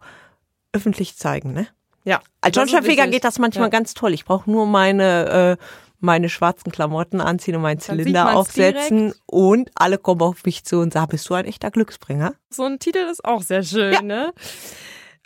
öffentlich 0.73 1.15
zeigen. 1.17 1.53
Ne? 1.53 1.67
ja. 2.03 2.21
Als 2.41 2.55
Schornsteinfeger 2.55 3.03
wichtig. 3.03 3.11
geht 3.13 3.23
das 3.23 3.39
manchmal 3.39 3.65
Ja. 3.65 3.69
ganz 3.69 3.93
toll. 3.93 4.13
Ich 4.13 4.25
brauche 4.25 4.49
nur 4.51 4.65
meine, 4.67 5.57
äh, 5.59 5.63
meine 5.99 6.29
schwarzen 6.29 6.71
Klamotten 6.71 7.19
anziehen 7.21 7.55
und 7.55 7.61
meinen 7.63 7.79
Zylinder 7.79 8.35
aufsetzen. 8.35 9.13
Und 9.25 9.71
alle 9.75 9.97
kommen 9.97 10.21
auf 10.21 10.43
mich 10.45 10.63
zu 10.65 10.77
und 10.79 10.93
sagen, 10.93 11.07
bist 11.09 11.27
du 11.29 11.33
ein 11.33 11.45
echter 11.45 11.71
Glücksbringer? 11.71 12.33
So 12.51 12.63
ein 12.63 12.77
Titel 12.79 12.99
ist 13.09 13.25
auch 13.25 13.41
sehr 13.41 13.63
schön, 13.63 13.93
Ja. 13.93 14.01
ne? 14.01 14.33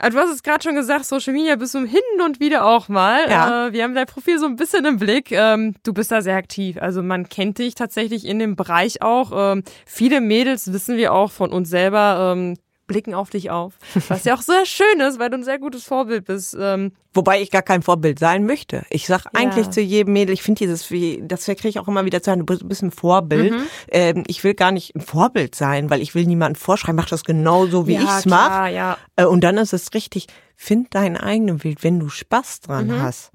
Also 0.01 0.17
du 0.17 0.23
hast 0.23 0.33
es 0.33 0.43
gerade 0.43 0.63
schon 0.63 0.75
gesagt, 0.75 1.03
Social 1.03 1.33
Media 1.33 1.57
bist 1.57 1.73
du 1.75 1.79
hin 1.83 1.99
und 2.23 2.39
wieder 2.39 2.65
auch 2.65 2.87
mal. 2.87 3.29
Ja. 3.29 3.67
Äh, 3.67 3.73
wir 3.73 3.83
haben 3.83 3.93
dein 3.95 4.05
Profil 4.05 4.39
so 4.39 4.45
ein 4.45 4.55
bisschen 4.55 4.85
im 4.85 4.95
Blick. 4.97 5.29
Ähm, 5.33 5.75
du 5.83 5.93
bist 5.93 6.09
da 6.13 6.21
sehr 6.21 6.37
aktiv. 6.37 6.77
Also 6.79 7.03
man 7.03 7.27
kennt 7.27 7.57
dich 7.57 7.75
tatsächlich 7.75 8.23
in 8.25 8.39
dem 8.39 8.55
Bereich 8.55 9.01
auch. 9.01 9.31
Ähm, 9.35 9.63
viele 9.85 10.21
Mädels 10.21 10.71
wissen 10.71 10.95
wir 10.95 11.11
auch 11.13 11.31
von 11.31 11.51
uns 11.51 11.69
selber. 11.69 12.33
Ähm, 12.37 12.55
blicken 12.89 13.13
auf 13.13 13.29
dich 13.29 13.49
auf. 13.51 13.75
Was 14.09 14.25
ja 14.25 14.33
auch 14.35 14.41
sehr 14.41 14.65
schön 14.65 14.99
ist, 14.99 15.17
weil 15.19 15.29
du 15.29 15.37
ein 15.37 15.43
sehr 15.45 15.59
gutes 15.59 15.85
Vorbild 15.85 16.25
bist. 16.25 16.57
Ähm, 16.59 16.91
Wobei 17.13 17.41
ich 17.41 17.51
gar 17.51 17.61
kein 17.61 17.81
Vorbild 17.81 18.19
sein 18.19 18.45
möchte. 18.45 18.83
Ich 18.89 19.07
sag 19.07 19.25
Ja. 19.25 19.31
eigentlich 19.35 19.69
zu 19.69 19.79
jedem 19.79 20.11
Mädel, 20.13 20.33
ich 20.33 20.41
finde 20.43 20.59
dieses, 20.59 20.91
wie, 20.91 21.21
das 21.23 21.45
kriege 21.45 21.69
ich 21.69 21.79
auch 21.79 21.87
immer 21.87 22.03
wieder 22.03 22.21
zu 22.21 22.31
hören, 22.31 22.45
du 22.45 22.57
bist, 22.67 22.81
ein 22.83 22.91
Vorbild. 22.91 23.53
Mhm. 23.53 23.61
Ähm, 23.89 24.23
ich 24.27 24.43
will 24.43 24.55
gar 24.55 24.71
nicht 24.71 24.95
ein 24.95 25.01
Vorbild 25.01 25.55
sein, 25.55 25.89
weil 25.89 26.01
ich 26.01 26.13
will 26.15 26.25
niemanden 26.25 26.55
vorschreiben, 26.57 26.95
mach 26.97 27.07
das 27.07 27.23
genau 27.23 27.67
so, 27.67 27.87
wie 27.87 27.93
ja, 27.93 28.01
ich's 28.03 28.23
klar, 28.23 28.49
mache. 28.63 28.73
Ja, 28.73 28.97
Äh, 29.15 29.25
und 29.25 29.41
dann 29.45 29.57
ist 29.57 29.71
es 29.73 29.93
richtig, 29.93 30.27
find 30.57 30.93
deinen 30.93 31.15
eigenen 31.15 31.63
Weg, 31.63 31.83
wenn 31.83 31.99
du 31.99 32.09
Spaß 32.09 32.61
dran 32.61 32.87
Mhm. 32.87 33.01
hast. 33.01 33.31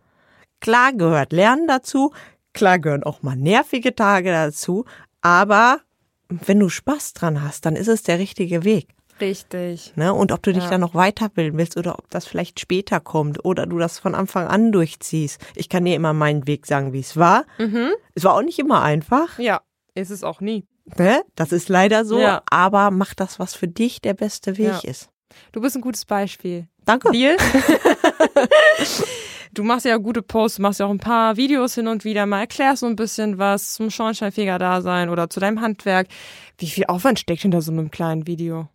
Klar 0.61 0.93
gehört 0.93 1.33
Lernen 1.33 1.67
dazu, 1.69 2.13
klar 2.53 2.79
gehören 2.81 3.05
auch 3.05 3.23
mal 3.23 3.37
nervige 3.37 3.95
Tage 3.95 4.31
dazu, 4.33 4.85
aber 5.21 5.79
wenn 6.29 6.59
du 6.59 6.69
Spaß 6.69 7.13
dran 7.13 7.43
hast, 7.43 7.67
dann 7.67 7.77
ist 7.77 7.89
es 7.89 8.03
der 8.03 8.19
richtige 8.19 8.65
Weg. 8.65 8.89
Richtig. 9.25 9.93
Ne? 9.97 10.13
Und 10.13 10.33
ob 10.33 10.43
du 10.43 10.53
dich 10.53 10.65
Ja. 10.65 10.71
dann 10.71 10.81
noch 10.81 10.95
weiterbilden 10.95 11.59
willst 11.59 11.77
oder 11.77 11.99
ob 11.99 12.11
das 12.11 12.27
vielleicht 12.27 12.61
später 12.61 13.01
kommt 13.01 13.45
oder 13.45 13.67
du 13.67 13.79
das 13.79 13.99
von 13.99 14.15
Anfang 14.15 14.47
an 14.47 14.73
durchziehst. 14.73 15.41
Ich 15.55 15.69
kann 15.69 15.85
dir 15.85 15.95
immer 15.97 16.13
meinen 16.13 16.47
Weg 16.47 16.67
sagen, 16.67 16.93
wie 16.93 17.01
es 17.01 17.17
war. 17.17 17.45
Mhm. 17.59 17.91
Es 18.15 18.25
war 18.25 18.35
auch 18.35 18.43
nicht 18.43 18.59
immer 18.59 18.83
einfach. 18.83 19.39
Ja, 19.39 19.61
ist 19.95 20.11
es 20.11 20.23
auch 20.25 20.41
nie. 20.41 20.67
Ne? 20.99 21.23
Das 21.35 21.53
ist 21.53 21.69
leider 21.69 22.05
so. 22.05 22.21
Ja. 22.21 22.43
Aber 22.51 22.91
mach 22.91 23.15
das, 23.15 23.39
was 23.39 23.55
für 23.55 23.69
dich 23.69 24.01
der 24.03 24.15
beste 24.15 24.59
Weg 24.59 24.67
Ja. 24.67 24.79
ist. 24.91 25.09
Du 25.53 25.61
bist 25.61 25.75
ein 25.77 25.83
gutes 25.83 26.05
Beispiel. 26.05 26.69
Danke. 26.85 27.11
Deal? 27.11 27.37
du 29.55 29.63
machst 29.65 29.87
ja 29.87 29.97
gute 29.97 30.23
Posts, 30.23 30.57
du 30.57 30.63
machst 30.63 30.81
ja 30.81 30.87
auch 30.87 30.91
ein 30.91 30.99
paar 30.99 31.37
Videos 31.37 31.75
hin 31.75 31.89
und 31.89 32.05
wieder 32.05 32.27
mal, 32.27 32.41
erklärst 32.41 32.81
so 32.81 32.87
ein 32.87 32.97
bisschen 32.97 33.39
was 33.39 33.75
zum 33.75 33.91
Schornsteinfeger-Dasein 33.91 35.09
oder 35.09 35.31
zu 35.31 35.41
deinem 35.41 35.61
Handwerk. 35.61 36.09
Wie 36.59 36.67
viel 36.67 36.85
Aufwand 36.87 37.19
steckt 37.19 37.43
hinter 37.43 37.63
so 37.63 37.73
einem 37.73 37.91
kleinen 37.91 38.27
Video? 38.27 38.69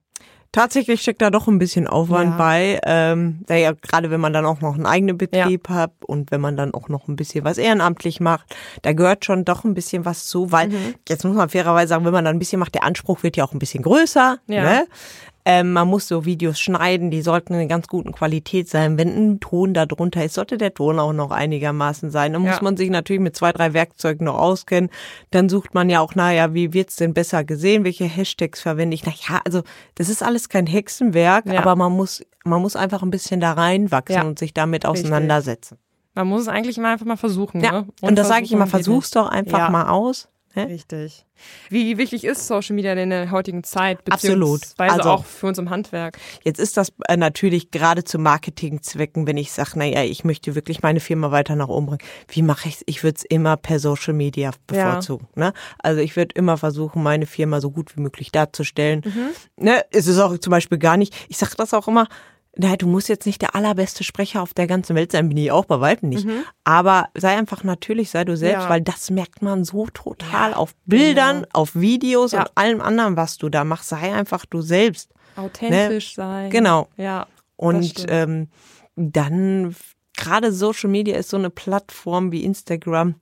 Tatsächlich 0.51 1.01
steckt 1.01 1.21
da 1.21 1.29
doch 1.29 1.47
ein 1.47 1.59
bisschen 1.59 1.85
Aufwand 1.87 2.31
Ja. 2.31 2.37
bei. 2.37 2.79
Ähm, 2.83 3.45
naja, 3.47 3.73
gerade 3.79 4.09
wenn 4.09 4.19
man 4.19 4.33
dann 4.33 4.45
auch 4.45 4.61
noch 4.61 4.73
einen 4.73 4.87
eigenen 4.87 5.17
Betrieb 5.17 5.69
hat 5.69 5.91
und 6.07 6.31
wenn 6.31 6.41
man 6.41 6.57
dann 6.57 6.73
auch 6.73 6.89
noch 6.89 7.07
ein 7.07 7.15
bisschen 7.15 7.43
was 7.45 7.59
ehrenamtlich 7.59 8.19
macht, 8.19 8.55
da 8.81 8.93
gehört 8.93 9.25
schon 9.25 9.45
doch 9.45 9.63
ein 9.63 9.75
bisschen 9.75 10.05
was 10.05 10.25
zu, 10.25 10.51
weil 10.51 10.69
Mhm. 10.69 10.95
jetzt 11.07 11.23
muss 11.23 11.35
man 11.35 11.49
fairerweise 11.49 11.89
sagen, 11.89 12.03
wenn 12.05 12.13
man 12.13 12.25
dann 12.25 12.35
ein 12.35 12.39
bisschen 12.39 12.59
macht, 12.59 12.73
der 12.73 12.83
Anspruch 12.83 13.21
wird 13.21 13.37
ja 13.37 13.43
auch 13.43 13.53
ein 13.53 13.59
bisschen 13.59 13.83
größer. 13.83 14.39
Ja. 14.47 14.63
Ne? 14.63 14.87
Ähm, 15.45 15.71
man 15.73 15.87
muss 15.87 16.07
so 16.07 16.25
Videos 16.25 16.59
schneiden, 16.59 17.11
die 17.11 17.21
sollten 17.21 17.53
in 17.53 17.59
einer 17.59 17.67
ganz 17.69 17.87
guten 17.87 18.11
Qualität 18.11 18.69
sein. 18.69 18.97
Wenn 18.97 19.07
ein 19.09 19.39
Ton 19.39 19.73
da 19.73 19.85
drunter 19.85 20.23
ist, 20.23 20.33
sollte 20.35 20.57
der 20.57 20.73
Ton 20.73 20.99
auch 20.99 21.13
noch 21.13 21.31
einigermaßen 21.31 22.11
sein. 22.11 22.33
Dann 22.33 22.43
Ja. 22.43 22.51
muss 22.51 22.61
man 22.61 22.77
sich 22.77 22.89
natürlich 22.89 23.21
mit 23.21 23.35
zwei, 23.35 23.51
drei 23.51 23.73
Werkzeugen 23.73 24.25
noch 24.25 24.37
auskennen. 24.37 24.89
Dann 25.31 25.49
sucht 25.49 25.73
man 25.73 25.89
ja 25.89 26.01
auch, 26.01 26.13
naja, 26.15 26.53
wie 26.53 26.73
wird's 26.73 26.97
denn 26.97 27.13
besser 27.13 27.43
gesehen? 27.43 27.83
Welche 27.85 28.05
Hashtags 28.05 28.61
verwende 28.61 28.95
ich? 28.95 29.05
Naja, 29.05 29.41
also 29.45 29.63
das 29.95 30.09
ist 30.09 30.21
alles 30.21 30.49
kein 30.49 30.67
Hexenwerk, 30.67 31.45
Ja. 31.47 31.59
aber 31.61 31.75
man 31.75 31.93
muss, 31.93 32.21
man 32.43 32.61
muss 32.61 32.75
einfach 32.75 33.01
ein 33.01 33.09
bisschen 33.09 33.39
da 33.39 33.53
reinwachsen 33.53 34.15
Ja. 34.15 34.23
und 34.23 34.37
sich 34.37 34.53
damit 34.53 34.85
Richtig. 34.85 35.05
auseinandersetzen. 35.05 35.77
Man 36.15 36.27
muss 36.27 36.41
es 36.41 36.47
eigentlich 36.49 36.77
mal 36.77 36.91
einfach 36.93 37.05
mal 37.05 37.15
versuchen. 37.17 37.61
Ja, 37.61 37.71
Ne? 37.71 37.87
und, 38.01 38.17
das 38.17 38.27
sage 38.27 38.43
ich 38.43 38.51
immer, 38.51 38.67
versuch's 38.67 39.11
doch 39.11 39.29
einfach 39.29 39.69
mal 39.69 39.87
aus. 39.87 40.27
Ne? 40.55 40.65
nicht. 40.65 40.91
Richtig. 40.91 41.25
Wie 41.69 41.97
wichtig 41.97 42.23
ist 42.25 42.47
Social 42.47 42.75
Media 42.75 42.95
denn 42.95 43.05
in 43.05 43.09
der 43.11 43.31
heutigen 43.31 43.63
Zeit? 43.63 43.99
Absolut. 44.09 44.61
Also- 44.77 45.09
auch 45.09 45.25
für 45.25 45.47
uns 45.47 45.57
im 45.57 45.69
Handwerk. 45.69 46.17
Jetzt 46.43 46.59
ist 46.59 46.77
das 46.77 46.91
äh, 47.07 47.17
natürlich 47.17 47.71
gerade 47.71 48.03
zu 48.03 48.19
Marketingzwecken, 48.19 49.27
wenn 49.27 49.37
ich 49.37 49.51
sage, 49.51 49.77
naja, 49.77 50.03
ich 50.03 50.23
möchte 50.23 50.55
wirklich 50.55 50.81
meine 50.81 50.99
Firma 50.99 51.31
weiter 51.31 51.55
nach 51.55 51.67
oben 51.69 51.85
bringen. 51.85 52.03
Wie 52.27 52.41
mache 52.41 52.69
ich 52.69 52.75
es? 52.75 52.83
Ich 52.87 53.03
würde 53.03 53.17
es 53.17 53.23
immer 53.23 53.57
per 53.57 53.79
Social 53.79 54.13
Media 54.13 54.51
bevorzugen. 54.67 55.27
Ne? 55.35 55.53
Also 55.79 56.01
ich 56.01 56.15
würde 56.15 56.33
immer 56.35 56.57
versuchen, 56.57 57.03
meine 57.03 57.25
Firma 57.25 57.61
so 57.61 57.71
gut 57.71 57.95
wie 57.95 58.01
möglich 58.01 58.31
darzustellen. 58.31 59.03
Ne? 59.55 59.83
Es 59.91 60.07
ist 60.07 60.19
auch 60.19 60.37
zum 60.37 60.51
Beispiel 60.51 60.77
gar 60.77 60.97
nicht, 60.97 61.15
ich 61.29 61.37
sage 61.37 61.53
das 61.57 61.73
auch 61.73 61.87
immer, 61.87 62.07
naja, 62.57 62.75
du 62.77 62.87
musst 62.87 63.07
jetzt 63.09 63.25
nicht 63.25 63.41
der 63.41 63.55
allerbeste 63.55 64.03
Sprecher 64.03 64.41
auf 64.41 64.53
der 64.53 64.67
ganzen 64.67 64.95
Welt 64.95 65.11
sein, 65.11 65.29
bin 65.29 65.37
ich 65.37 65.51
auch 65.51 65.65
bei 65.65 65.79
weitem 65.79 66.09
nicht. 66.09 66.27
Aber 66.63 67.07
sei 67.15 67.37
einfach 67.37 67.63
natürlich, 67.63 68.09
sei 68.09 68.25
du 68.25 68.35
selbst, 68.35 68.63
Ja. 68.63 68.69
weil 68.69 68.81
das 68.81 69.09
merkt 69.11 69.41
man 69.41 69.63
so 69.63 69.87
total 69.87 70.53
auf 70.53 70.73
Bildern, 70.85 71.45
auf 71.53 71.75
Videos 71.75 72.31
Ja. 72.33 72.41
und 72.41 72.51
allem 72.55 72.81
anderen, 72.81 73.15
was 73.15 73.37
du 73.37 73.49
da 73.49 73.63
machst. 73.63 73.89
Sei 73.89 74.13
einfach 74.13 74.45
du 74.45 74.61
selbst. 74.61 75.11
Authentisch 75.35 76.15
sein. 76.15 76.49
Genau. 76.49 76.87
Ja. 76.97 77.27
Und 77.55 78.05
ähm, 78.09 78.49
dann 78.95 79.75
gerade 80.17 80.51
Social 80.51 80.89
Media 80.89 81.17
ist 81.17 81.29
so 81.29 81.37
eine 81.37 81.49
Plattform 81.49 82.31
wie 82.31 82.43
Instagram. 82.43 83.15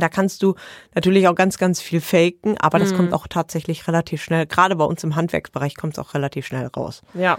Da 0.00 0.08
kannst 0.08 0.42
du 0.42 0.54
natürlich 0.94 1.28
auch 1.28 1.34
ganz, 1.34 1.58
ganz 1.58 1.80
viel 1.80 2.00
faken, 2.00 2.56
aber 2.58 2.78
Mhm. 2.78 2.82
das 2.82 2.94
kommt 2.94 3.12
auch 3.12 3.26
tatsächlich 3.26 3.86
relativ 3.88 4.22
schnell. 4.22 4.46
Gerade 4.46 4.76
bei 4.76 4.84
uns 4.84 5.02
im 5.04 5.16
Handwerksbereich 5.16 5.76
kommt 5.76 5.94
es 5.94 5.98
auch 5.98 6.14
relativ 6.14 6.46
schnell 6.46 6.66
raus. 6.66 7.02
Ja. 7.14 7.38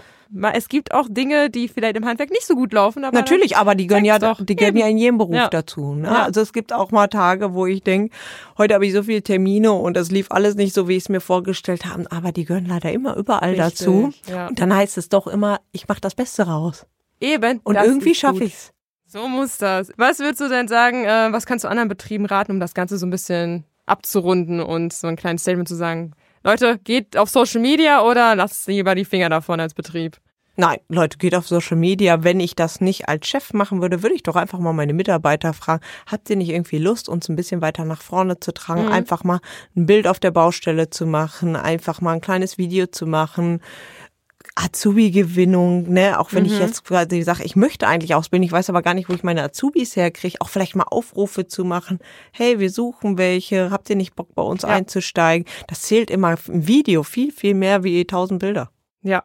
Es 0.52 0.68
gibt 0.68 0.94
auch 0.94 1.08
Dinge, 1.10 1.50
die 1.50 1.66
vielleicht 1.66 1.96
im 1.96 2.04
Handwerk 2.06 2.30
nicht 2.30 2.46
so 2.46 2.54
gut 2.54 2.72
laufen, 2.72 3.02
aber 3.04 3.18
Natürlich, 3.18 3.56
aber 3.56 3.74
die 3.74 3.88
gehören 3.88 4.04
ja, 4.04 4.20
doch. 4.20 4.38
die 4.40 4.54
gehören 4.54 4.76
ja 4.76 4.86
in 4.86 4.96
jedem 4.96 5.18
Beruf 5.18 5.34
Ja. 5.34 5.48
dazu. 5.48 5.94
Ne? 5.94 6.06
Ja. 6.06 6.22
Also 6.22 6.40
es 6.40 6.52
gibt 6.52 6.72
auch 6.72 6.92
mal 6.92 7.08
Tage, 7.08 7.52
wo 7.52 7.66
ich 7.66 7.82
denke, 7.82 8.14
heute 8.56 8.74
habe 8.74 8.86
ich 8.86 8.92
so 8.92 9.02
viele 9.02 9.22
Termine 9.22 9.72
und 9.72 9.96
das 9.96 10.12
lief 10.12 10.30
alles 10.30 10.54
nicht 10.54 10.72
so, 10.72 10.86
wie 10.86 10.92
ich 10.96 11.02
es 11.02 11.08
mir 11.08 11.20
vorgestellt 11.20 11.84
habe. 11.84 12.04
Aber 12.12 12.30
die 12.30 12.44
gehören 12.44 12.66
leider 12.66 12.92
immer 12.92 13.16
überall 13.16 13.50
Richtig, 13.60 13.78
dazu. 13.80 14.12
ja. 14.28 14.46
Und 14.46 14.60
dann 14.60 14.72
heißt 14.72 14.98
es 14.98 15.08
doch 15.08 15.26
immer, 15.26 15.58
ich 15.72 15.88
mache 15.88 16.00
das 16.00 16.14
Beste 16.14 16.44
raus. 16.44 16.86
Eben. 17.18 17.60
Und 17.64 17.74
irgendwie 17.74 18.14
schaffe 18.14 18.34
gut. 18.38 18.42
ich's. 18.46 18.72
So 19.12 19.26
muss 19.26 19.58
das. 19.58 19.90
Was 19.96 20.20
würdest 20.20 20.40
du 20.40 20.48
denn 20.48 20.68
sagen, 20.68 21.04
äh, 21.04 21.32
was 21.32 21.44
kannst 21.44 21.64
du 21.64 21.68
anderen 21.68 21.88
Betrieben 21.88 22.26
raten, 22.26 22.52
um 22.52 22.60
das 22.60 22.74
Ganze 22.74 22.96
so 22.96 23.06
ein 23.06 23.10
bisschen 23.10 23.64
abzurunden 23.84 24.60
und 24.60 24.92
so 24.92 25.08
ein 25.08 25.16
kleines 25.16 25.42
Statement 25.42 25.66
zu 25.66 25.74
sagen? 25.74 26.12
Leute, 26.44 26.78
geht 26.78 27.16
auf 27.16 27.28
Social 27.28 27.60
Media 27.60 28.04
oder 28.04 28.36
lasst 28.36 28.68
lieber 28.68 28.94
die 28.94 29.04
Finger 29.04 29.28
davon 29.28 29.58
als 29.58 29.74
Betrieb? 29.74 30.18
Nein, 30.54 30.78
Leute, 30.88 31.18
geht 31.18 31.34
auf 31.34 31.48
Social 31.48 31.76
Media. 31.76 32.22
Wenn 32.22 32.38
ich 32.38 32.54
das 32.54 32.80
nicht 32.80 33.08
als 33.08 33.26
Chef 33.26 33.52
machen 33.52 33.82
würde, 33.82 34.04
würde 34.04 34.14
ich 34.14 34.22
doch 34.22 34.36
einfach 34.36 34.60
mal 34.60 34.74
meine 34.74 34.94
Mitarbeiter 34.94 35.54
fragen, 35.54 35.82
habt 36.06 36.30
ihr 36.30 36.36
nicht 36.36 36.50
irgendwie 36.50 36.78
Lust, 36.78 37.08
uns 37.08 37.28
ein 37.28 37.34
bisschen 37.34 37.62
weiter 37.62 37.84
nach 37.84 38.02
vorne 38.02 38.38
zu 38.38 38.52
tragen? 38.52 38.84
Mhm. 38.84 38.92
Einfach 38.92 39.24
mal 39.24 39.40
ein 39.74 39.86
Bild 39.86 40.06
auf 40.06 40.20
der 40.20 40.30
Baustelle 40.30 40.88
zu 40.88 41.04
machen, 41.06 41.56
einfach 41.56 42.00
mal 42.00 42.12
ein 42.12 42.20
kleines 42.20 42.58
Video 42.58 42.86
zu 42.86 43.06
machen. 43.06 43.60
Azubi-Gewinnung, 44.64 45.90
ne, 45.90 46.18
auch 46.18 46.32
wenn 46.32 46.44
mhm. 46.44 46.50
ich 46.52 46.58
jetzt 46.58 46.84
quasi 46.84 47.22
sage, 47.22 47.44
ich 47.44 47.56
möchte 47.56 47.86
eigentlich 47.86 48.14
ausbilden, 48.14 48.44
ich 48.44 48.52
weiß 48.52 48.68
aber 48.70 48.82
gar 48.82 48.94
nicht, 48.94 49.08
wo 49.08 49.14
ich 49.14 49.22
meine 49.22 49.42
Azubis 49.42 49.96
herkriege, 49.96 50.40
auch 50.40 50.48
vielleicht 50.48 50.76
mal 50.76 50.84
Aufrufe 50.84 51.46
zu 51.46 51.64
machen, 51.64 51.98
hey, 52.32 52.60
wir 52.60 52.70
suchen 52.70 53.18
welche, 53.18 53.70
habt 53.70 53.88
ihr 53.90 53.96
nicht 53.96 54.14
Bock 54.14 54.34
bei 54.34 54.42
uns 54.42 54.62
ja. 54.62 54.68
einzusteigen? 54.68 55.46
Das 55.66 55.82
zählt 55.82 56.10
immer 56.10 56.36
im 56.48 56.66
Video 56.66 57.02
viel, 57.02 57.32
viel 57.32 57.54
mehr 57.54 57.84
wie 57.84 58.04
tausend 58.04 58.40
Bilder. 58.40 58.70
Ja, 59.02 59.24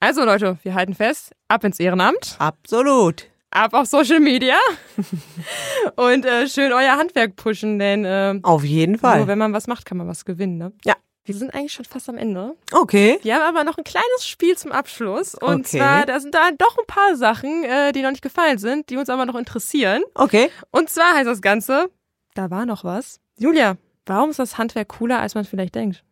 also 0.00 0.24
Leute, 0.24 0.58
wir 0.62 0.74
halten 0.74 0.94
fest, 0.94 1.32
ab 1.48 1.64
ins 1.64 1.80
Ehrenamt. 1.80 2.36
Absolut. 2.38 3.26
Ab 3.50 3.72
auf 3.72 3.86
Social 3.86 4.20
Media 4.20 4.56
und 5.96 6.24
äh, 6.24 6.46
schön 6.46 6.72
euer 6.72 6.96
Handwerk 6.96 7.34
pushen, 7.34 7.78
denn 7.78 8.04
äh, 8.04 8.38
auf 8.42 8.62
jeden 8.62 8.98
Fall. 8.98 9.18
Nur 9.18 9.26
wenn 9.26 9.38
man 9.38 9.52
was 9.54 9.66
macht, 9.66 9.86
kann 9.86 9.96
man 9.96 10.06
was 10.06 10.24
gewinnen. 10.24 10.58
Ne? 10.58 10.72
Ja. 10.84 10.94
Wir 11.28 11.34
sind 11.34 11.52
eigentlich 11.52 11.74
schon 11.74 11.84
fast 11.84 12.08
am 12.08 12.16
Ende. 12.16 12.56
Okay. 12.72 13.18
Wir 13.20 13.34
haben 13.34 13.54
aber 13.54 13.62
noch 13.62 13.76
ein 13.76 13.84
kleines 13.84 14.26
Spiel 14.26 14.56
zum 14.56 14.72
Abschluss. 14.72 15.34
Und 15.34 15.66
okay. 15.66 15.78
zwar, 15.78 16.06
da 16.06 16.18
sind 16.20 16.34
da 16.34 16.48
doch 16.56 16.78
ein 16.78 16.86
paar 16.86 17.16
Sachen, 17.16 17.64
äh, 17.64 17.92
die 17.92 18.00
noch 18.00 18.12
nicht 18.12 18.22
gefallen 18.22 18.56
sind, 18.56 18.88
die 18.88 18.96
uns 18.96 19.10
aber 19.10 19.26
noch 19.26 19.34
interessieren. 19.34 20.02
Okay. 20.14 20.50
Und 20.70 20.88
zwar 20.88 21.14
heißt 21.14 21.28
das 21.28 21.42
Ganze, 21.42 21.90
da 22.32 22.50
war 22.50 22.64
noch 22.64 22.82
was. 22.82 23.20
Julia, 23.36 23.76
warum 24.06 24.30
ist 24.30 24.38
das 24.38 24.56
Handwerk 24.56 24.88
cooler, 24.88 25.20
als 25.20 25.34
man 25.34 25.44
vielleicht 25.44 25.74
denkt? 25.74 26.02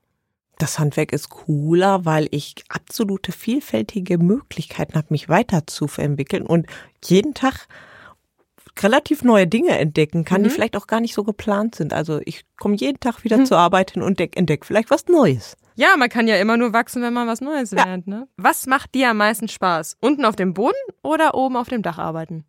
Das 0.59 0.79
Handwerk 0.79 1.12
ist 1.12 1.31
cooler, 1.31 2.05
weil 2.05 2.29
ich 2.31 2.55
absolute 2.68 3.33
vielfältige 3.33 4.18
Möglichkeiten 4.18 4.96
habe, 4.96 5.07
mich 5.09 5.31
weiterzuentwickeln 5.31 6.44
und 6.44 6.66
jeden 7.02 7.33
Tag 7.33 7.68
relativ 8.83 9.23
neue 9.23 9.47
Dinge 9.47 9.79
entdecken 9.79 10.25
kann, 10.25 10.41
mhm. 10.41 10.45
die 10.45 10.51
vielleicht 10.51 10.77
auch 10.77 10.87
gar 10.87 11.01
nicht 11.01 11.15
so 11.15 11.25
geplant 11.25 11.75
sind. 11.75 11.93
Also 11.93 12.21
ich 12.25 12.45
komme 12.59 12.77
jeden 12.77 13.01
Tag 13.01 13.25
wieder 13.25 13.39
mhm. 13.39 13.47
zur 13.47 13.59
Arbeit 13.59 13.93
hin 13.93 14.03
und 14.03 14.21
entdecke 14.21 14.67
vielleicht 14.67 14.91
was 14.91 15.07
Neues. 15.07 15.57
Ja, 15.77 15.97
man 15.99 16.09
kann 16.09 16.27
ja 16.27 16.37
immer 16.37 16.57
nur 16.57 16.73
wachsen, 16.73 17.03
wenn 17.03 17.12
man 17.12 17.29
was 17.29 17.41
Neues 17.41 17.71
ja. 17.71 17.85
lernt. 17.85 18.07
Ne? 18.07 18.29
Was 18.37 18.67
macht 18.67 18.95
dir 18.95 19.11
am 19.11 19.19
meisten 19.19 19.49
Spaß? 19.49 19.99
Unten 20.01 20.25
auf 20.25 20.37
dem 20.37 20.55
Boden 20.55 20.75
oder 21.03 21.35
oben 21.35 21.57
auf 21.57 21.69
dem 21.69 21.83
Dach 21.83 21.99
arbeiten? 21.99 22.45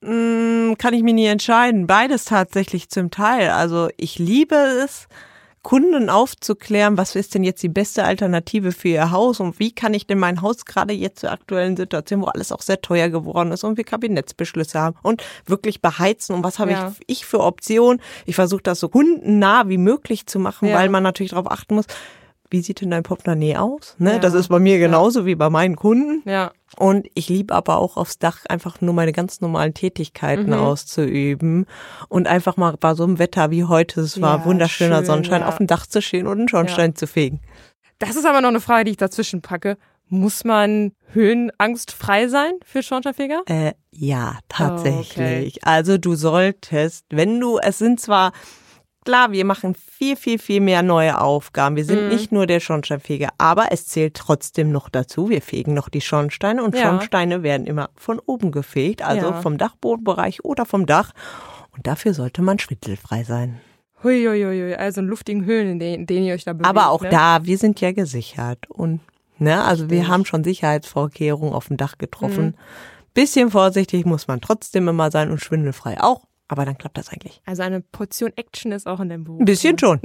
Mm, 0.00 0.74
kann 0.78 0.94
ich 0.94 1.02
mir 1.02 1.14
nie 1.14 1.26
entscheiden. 1.26 1.86
Beides 1.86 2.24
tatsächlich 2.24 2.88
zum 2.88 3.10
Teil. 3.10 3.50
Also 3.50 3.88
ich 3.96 4.18
liebe 4.18 4.54
es, 4.54 5.08
Kunden 5.62 6.10
aufzuklären, 6.10 6.98
was 6.98 7.14
ist 7.14 7.34
denn 7.34 7.44
jetzt 7.44 7.62
die 7.62 7.68
beste 7.68 8.04
Alternative 8.04 8.72
für 8.72 8.88
ihr 8.88 9.10
Haus 9.12 9.38
und 9.38 9.60
wie 9.60 9.72
kann 9.72 9.94
ich 9.94 10.06
denn 10.06 10.18
mein 10.18 10.42
Haus 10.42 10.64
gerade 10.64 10.92
jetzt 10.92 11.20
zur 11.20 11.30
aktuellen 11.30 11.76
Situation, 11.76 12.20
wo 12.20 12.26
alles 12.26 12.50
auch 12.50 12.62
sehr 12.62 12.80
teuer 12.80 13.08
geworden 13.08 13.52
ist 13.52 13.62
und 13.62 13.76
wir 13.76 13.84
Kabinettsbeschlüsse 13.84 14.80
haben 14.80 14.96
und 15.02 15.22
wirklich 15.46 15.80
beheizen 15.80 16.34
und 16.34 16.42
was 16.42 16.58
habe 16.58 16.72
ja. 16.72 16.92
ich, 17.06 17.18
ich 17.18 17.26
für 17.26 17.40
Optionen. 17.40 18.00
Ich 18.26 18.34
versuche 18.34 18.62
das 18.62 18.80
so 18.80 18.88
kundennah 18.88 19.68
wie 19.68 19.78
möglich 19.78 20.26
zu 20.26 20.40
machen, 20.40 20.68
ja. 20.68 20.74
weil 20.74 20.88
man 20.88 21.04
natürlich 21.04 21.30
darauf 21.30 21.50
achten 21.50 21.76
muss, 21.76 21.86
wie 22.52 22.60
sieht 22.60 22.80
denn 22.80 22.90
dein 22.90 23.02
Portemonnaie 23.02 23.56
aus? 23.56 23.96
Ne? 23.98 24.12
Ja. 24.12 24.18
Das 24.18 24.34
ist 24.34 24.48
bei 24.48 24.58
mir 24.58 24.78
genauso 24.78 25.20
ja. 25.20 25.26
wie 25.26 25.34
bei 25.34 25.50
meinen 25.50 25.74
Kunden. 25.74 26.28
Ja. 26.28 26.52
Und 26.76 27.06
ich 27.14 27.28
liebe 27.28 27.54
aber 27.54 27.78
auch 27.78 27.96
aufs 27.96 28.18
Dach 28.18 28.40
einfach 28.48 28.80
nur 28.80 28.94
meine 28.94 29.12
ganz 29.12 29.40
normalen 29.40 29.74
Tätigkeiten 29.74 30.46
mhm. 30.46 30.54
auszuüben 30.54 31.66
und 32.08 32.26
einfach 32.26 32.56
mal 32.56 32.76
bei 32.78 32.94
so 32.94 33.04
einem 33.04 33.18
Wetter 33.18 33.50
wie 33.50 33.64
heute, 33.64 34.00
es 34.02 34.20
war 34.20 34.38
ja, 34.38 34.44
wunderschöner 34.44 34.98
schön, 34.98 35.06
Sonnenschein, 35.06 35.42
auf 35.42 35.58
dem 35.58 35.66
Dach 35.66 35.86
zu 35.86 36.00
stehen 36.00 36.26
und 36.26 36.38
einen 36.38 36.48
Schornstein 36.48 36.94
zu 36.94 37.06
fegen. 37.06 37.40
Das 37.98 38.16
ist 38.16 38.26
aber 38.26 38.40
noch 38.40 38.48
eine 38.48 38.60
Frage, 38.60 38.84
die 38.84 38.90
ich 38.92 38.96
dazwischen 38.96 39.42
packe. 39.42 39.76
Muss 40.08 40.44
man 40.44 40.92
höhenangstfrei 41.12 42.28
sein 42.28 42.52
für 42.64 42.82
Schornsteinfeger? 42.82 43.42
Äh, 43.46 43.72
ja, 43.90 44.38
tatsächlich. 44.48 45.54
Oh, 45.56 45.60
okay. 45.60 45.60
Also 45.62 45.98
du 45.98 46.14
solltest, 46.14 47.06
wenn 47.10 47.40
du, 47.40 47.58
es 47.58 47.78
sind 47.78 48.00
zwar 48.00 48.32
klar, 49.04 49.32
wir 49.32 49.44
machen 49.44 49.74
viel, 49.74 50.16
viel, 50.16 50.38
viel 50.38 50.60
mehr 50.60 50.82
neue 50.82 51.20
Aufgaben. 51.20 51.76
Wir 51.76 51.84
sind 51.84 52.04
mhm. 52.04 52.08
nicht 52.08 52.32
nur 52.32 52.46
der 52.46 52.60
Schornsteinfeger, 52.60 53.30
aber 53.38 53.66
es 53.70 53.86
zählt 53.86 54.14
trotzdem 54.14 54.72
noch 54.72 54.88
dazu. 54.88 55.28
Wir 55.28 55.42
fegen 55.42 55.74
noch 55.74 55.88
die 55.88 56.00
Schornsteine 56.00 56.62
und 56.62 56.74
ja. 56.74 56.82
Schornsteine 56.82 57.42
werden 57.42 57.66
immer 57.66 57.90
von 57.96 58.18
oben 58.18 58.52
gefegt, 58.52 59.02
also 59.02 59.28
ja. 59.28 59.40
vom 59.40 59.58
Dachbodenbereich 59.58 60.44
oder 60.44 60.66
vom 60.66 60.86
Dach. 60.86 61.12
Und 61.74 61.86
dafür 61.86 62.14
sollte 62.14 62.42
man 62.42 62.58
schwindelfrei 62.58 63.24
sein. 63.24 63.60
Huiuiui, 64.02 64.74
also 64.74 65.00
in 65.00 65.06
luftigen 65.06 65.44
Höhlen, 65.44 65.72
in 65.72 65.78
denen, 65.78 66.06
denen 66.06 66.26
ihr 66.26 66.34
euch 66.34 66.44
da 66.44 66.52
bewegt. 66.52 66.68
Aber 66.68 66.90
auch 66.90 67.02
ne? 67.02 67.10
da, 67.10 67.44
wir 67.44 67.58
sind 67.58 67.80
ja 67.80 67.92
gesichert 67.92 68.68
und 68.68 69.00
ne, 69.38 69.62
also 69.62 69.90
wir 69.90 70.08
haben 70.08 70.24
schon 70.24 70.42
Sicherheitsvorkehrungen 70.44 71.54
auf 71.54 71.68
dem 71.68 71.76
Dach 71.76 71.98
getroffen. 71.98 72.46
Mhm. 72.46 72.54
Bisschen 73.14 73.50
vorsichtig 73.50 74.06
muss 74.06 74.26
man 74.26 74.40
trotzdem 74.40 74.88
immer 74.88 75.10
sein 75.10 75.30
und 75.30 75.40
schwindelfrei 75.40 76.00
auch. 76.00 76.24
Aber 76.52 76.66
dann 76.66 76.76
klappt 76.76 76.98
das 76.98 77.08
eigentlich. 77.08 77.40
Also 77.46 77.62
eine 77.62 77.80
Portion 77.80 78.30
Action 78.36 78.72
ist 78.72 78.86
auch 78.86 79.00
in 79.00 79.08
dem 79.08 79.24
Buch. 79.24 79.40
Ein 79.40 79.46
bisschen 79.46 79.78
schon. 79.78 80.02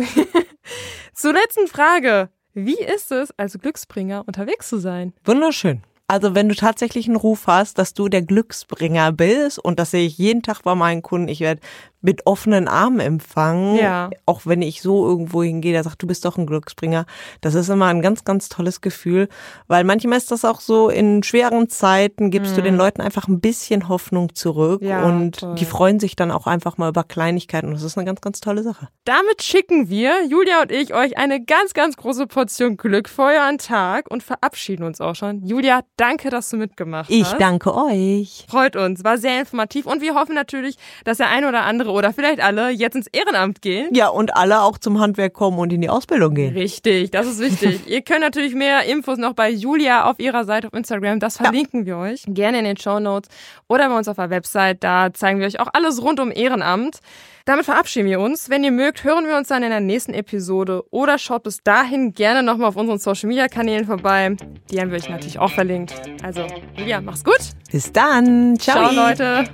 Zur 1.13 1.33
letzten 1.33 1.67
Frage. 1.67 2.29
Wie 2.53 2.79
ist 2.79 3.11
es, 3.11 3.37
als 3.37 3.59
Glücksbringer 3.59 4.23
unterwegs 4.25 4.69
zu 4.69 4.77
sein? 4.77 5.11
Wunderschön. 5.25 5.83
Also 6.07 6.35
wenn 6.35 6.47
du 6.47 6.55
tatsächlich 6.55 7.07
einen 7.07 7.17
Ruf 7.17 7.47
hast, 7.47 7.77
dass 7.79 7.93
du 7.93 8.07
der 8.07 8.21
Glücksbringer 8.21 9.11
bist, 9.11 9.59
und 9.59 9.77
das 9.77 9.91
sehe 9.91 10.07
ich 10.07 10.17
jeden 10.17 10.41
Tag 10.41 10.61
bei 10.61 10.73
meinen 10.73 11.01
Kunden, 11.01 11.27
ich 11.27 11.41
werde 11.41 11.59
mit 12.01 12.27
offenen 12.27 12.67
Armen 12.67 12.99
empfangen. 12.99 13.75
Ja. 13.75 14.09
Auch 14.25 14.41
wenn 14.45 14.61
ich 14.61 14.81
so 14.81 15.05
irgendwo 15.05 15.41
hingehe, 15.43 15.73
der 15.73 15.83
sagt, 15.83 16.01
du 16.01 16.07
bist 16.07 16.25
doch 16.25 16.37
ein 16.37 16.45
Glücksbringer. 16.45 17.05
Das 17.41 17.55
ist 17.55 17.69
immer 17.69 17.87
ein 17.87 18.01
ganz, 18.01 18.23
ganz 18.23 18.49
tolles 18.49 18.81
Gefühl, 18.81 19.29
weil 19.67 19.83
manchmal 19.83 20.17
ist 20.17 20.31
das 20.31 20.45
auch 20.45 20.59
so, 20.59 20.89
in 20.89 21.23
schweren 21.23 21.69
Zeiten 21.69 22.29
gibst 22.29 22.51
mhm. 22.51 22.55
du 22.55 22.61
den 22.61 22.73
mhm. 22.75 22.79
Leuten 22.79 23.01
einfach 23.01 23.27
ein 23.27 23.39
bisschen 23.39 23.89
Hoffnung 23.89 24.35
zurück 24.35 24.81
ja, 24.81 25.03
und 25.03 25.39
toll. 25.39 25.55
die 25.55 25.65
freuen 25.65 25.99
sich 25.99 26.15
dann 26.15 26.31
auch 26.31 26.45
einfach 26.45 26.77
mal 26.77 26.89
über 26.89 27.03
Kleinigkeiten 27.03 27.67
und 27.67 27.73
das 27.73 27.83
ist 27.83 27.97
eine 27.97 28.05
ganz, 28.05 28.21
ganz 28.21 28.41
tolle 28.41 28.63
Sache. 28.63 28.89
Damit 29.05 29.41
schicken 29.41 29.89
wir, 29.89 30.25
Julia 30.27 30.61
und 30.61 30.71
ich, 30.71 30.93
euch 30.93 31.17
eine 31.17 31.43
ganz, 31.43 31.73
ganz 31.73 31.97
große 31.97 32.27
Portion 32.27 32.77
Glück 32.77 33.09
für 33.09 33.23
euren 33.23 33.57
Tag 33.57 34.09
und 34.11 34.21
verabschieden 34.21 34.83
uns 34.83 35.01
auch 35.01 35.15
schon. 35.15 35.43
Julia, 35.45 35.81
danke, 35.97 36.29
dass 36.29 36.49
du 36.49 36.57
mitgemacht 36.57 37.09
hast. 37.09 37.15
Ich 37.15 37.31
danke 37.33 37.73
euch. 37.75 38.45
Freut 38.47 38.75
uns, 38.75 39.03
war 39.03 39.17
sehr 39.17 39.39
informativ 39.39 39.85
und 39.85 40.01
wir 40.01 40.13
hoffen 40.13 40.35
natürlich, 40.35 40.77
dass 41.03 41.17
der 41.17 41.29
ein 41.29 41.45
oder 41.45 41.63
andere 41.87 41.91
oder 41.91 42.13
vielleicht 42.13 42.41
alle 42.41 42.69
jetzt 42.69 42.95
ins 42.95 43.07
Ehrenamt 43.07 43.61
gehen. 43.61 43.89
Ja, 43.93 44.09
und 44.09 44.35
alle 44.35 44.61
auch 44.61 44.77
zum 44.77 44.99
Handwerk 44.99 45.33
kommen 45.33 45.59
und 45.59 45.71
in 45.73 45.81
die 45.81 45.89
Ausbildung 45.89 46.35
gehen. 46.35 46.53
Richtig, 46.53 47.11
das 47.11 47.27
ist 47.27 47.39
wichtig. 47.39 47.81
Ihr 47.87 48.01
könnt 48.01 48.21
natürlich 48.21 48.53
mehr 48.53 48.83
Infos 48.83 49.17
noch 49.17 49.33
bei 49.33 49.49
Julia 49.49 50.09
auf 50.09 50.19
ihrer 50.19 50.43
Seite 50.45 50.67
auf 50.67 50.73
Instagram. 50.73 51.19
Das 51.19 51.37
verlinken 51.37 51.81
ja. 51.81 51.85
wir 51.85 51.97
euch 51.97 52.23
gerne 52.27 52.59
in 52.59 52.65
den 52.65 52.77
Show 52.77 52.99
Notes 52.99 53.29
oder 53.67 53.89
bei 53.89 53.97
uns 53.97 54.07
auf 54.07 54.17
der 54.17 54.29
Website. 54.29 54.83
Da 54.83 55.13
zeigen 55.13 55.39
wir 55.39 55.47
euch 55.47 55.59
auch 55.59 55.69
alles 55.73 56.01
rund 56.01 56.19
um 56.19 56.31
Ehrenamt. 56.31 56.99
Damit 57.45 57.63
verabschieden 57.63 58.09
wir 58.09 58.19
uns. 58.19 58.49
Wenn 58.49 58.65
ihr 58.65 58.71
mögt, 58.71 59.05
hören 59.05 59.25
wir 59.25 59.37
uns 59.37 59.47
dann 59.47 59.63
in 59.63 59.69
der 59.69 59.79
nächsten 59.79 60.13
Episode 60.13 60.83
oder 60.91 61.17
schaut 61.17 61.43
bis 61.43 61.63
dahin 61.63 62.13
gerne 62.13 62.43
nochmal 62.43 62.67
auf 62.67 62.75
unseren 62.75 62.99
Social 62.99 63.29
Media 63.29 63.47
Kanälen 63.47 63.85
vorbei. 63.85 64.35
Die 64.69 64.81
haben 64.81 64.91
wir 64.91 64.97
euch 64.97 65.07
natürlich 65.07 65.39
auch 65.39 65.51
verlinkt. 65.51 65.93
Also, 66.23 66.45
Julia, 66.75 66.99
mach's 66.99 67.23
gut. 67.23 67.39
Bis 67.71 67.93
dann. 67.93 68.59
Ciao, 68.59 68.89
Ciao 68.89 68.91
Leute. 68.91 69.45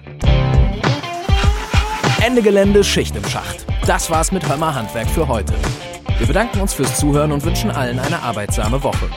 Ende 2.25 2.41
Gelände, 2.41 2.85
Schicht 2.85 3.17
im 3.17 3.25
Schacht. 3.25 3.65
Das 3.85 4.09
war's 4.09 4.31
mit 4.31 4.47
Hörmer 4.47 4.73
Handwerk 4.73 5.09
für 5.09 5.27
heute. 5.27 5.53
Wir 6.19 6.25
bedanken 6.25 6.61
uns 6.61 6.73
fürs 6.73 6.97
Zuhören 6.97 7.33
und 7.33 7.43
wünschen 7.43 7.69
allen 7.69 7.99
eine 7.99 8.17
arbeitsame 8.21 8.81
Woche. 8.81 9.09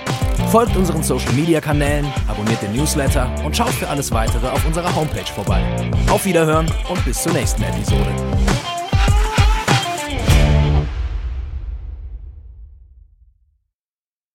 Folgt 0.50 0.74
unseren 0.76 1.04
Social 1.04 1.32
Media 1.34 1.60
Kanälen, 1.60 2.04
abonniert 2.26 2.60
den 2.62 2.72
Newsletter 2.72 3.32
und 3.44 3.56
schaut 3.56 3.70
für 3.70 3.86
alles 3.86 4.10
weitere 4.10 4.48
auf 4.48 4.66
unserer 4.66 4.92
Homepage 4.92 5.32
vorbei. 5.32 5.62
Auf 6.10 6.24
Wiederhören 6.24 6.66
und 6.88 7.04
bis 7.04 7.22
zur 7.22 7.32
nächsten 7.32 7.62
Episode. 7.62 8.10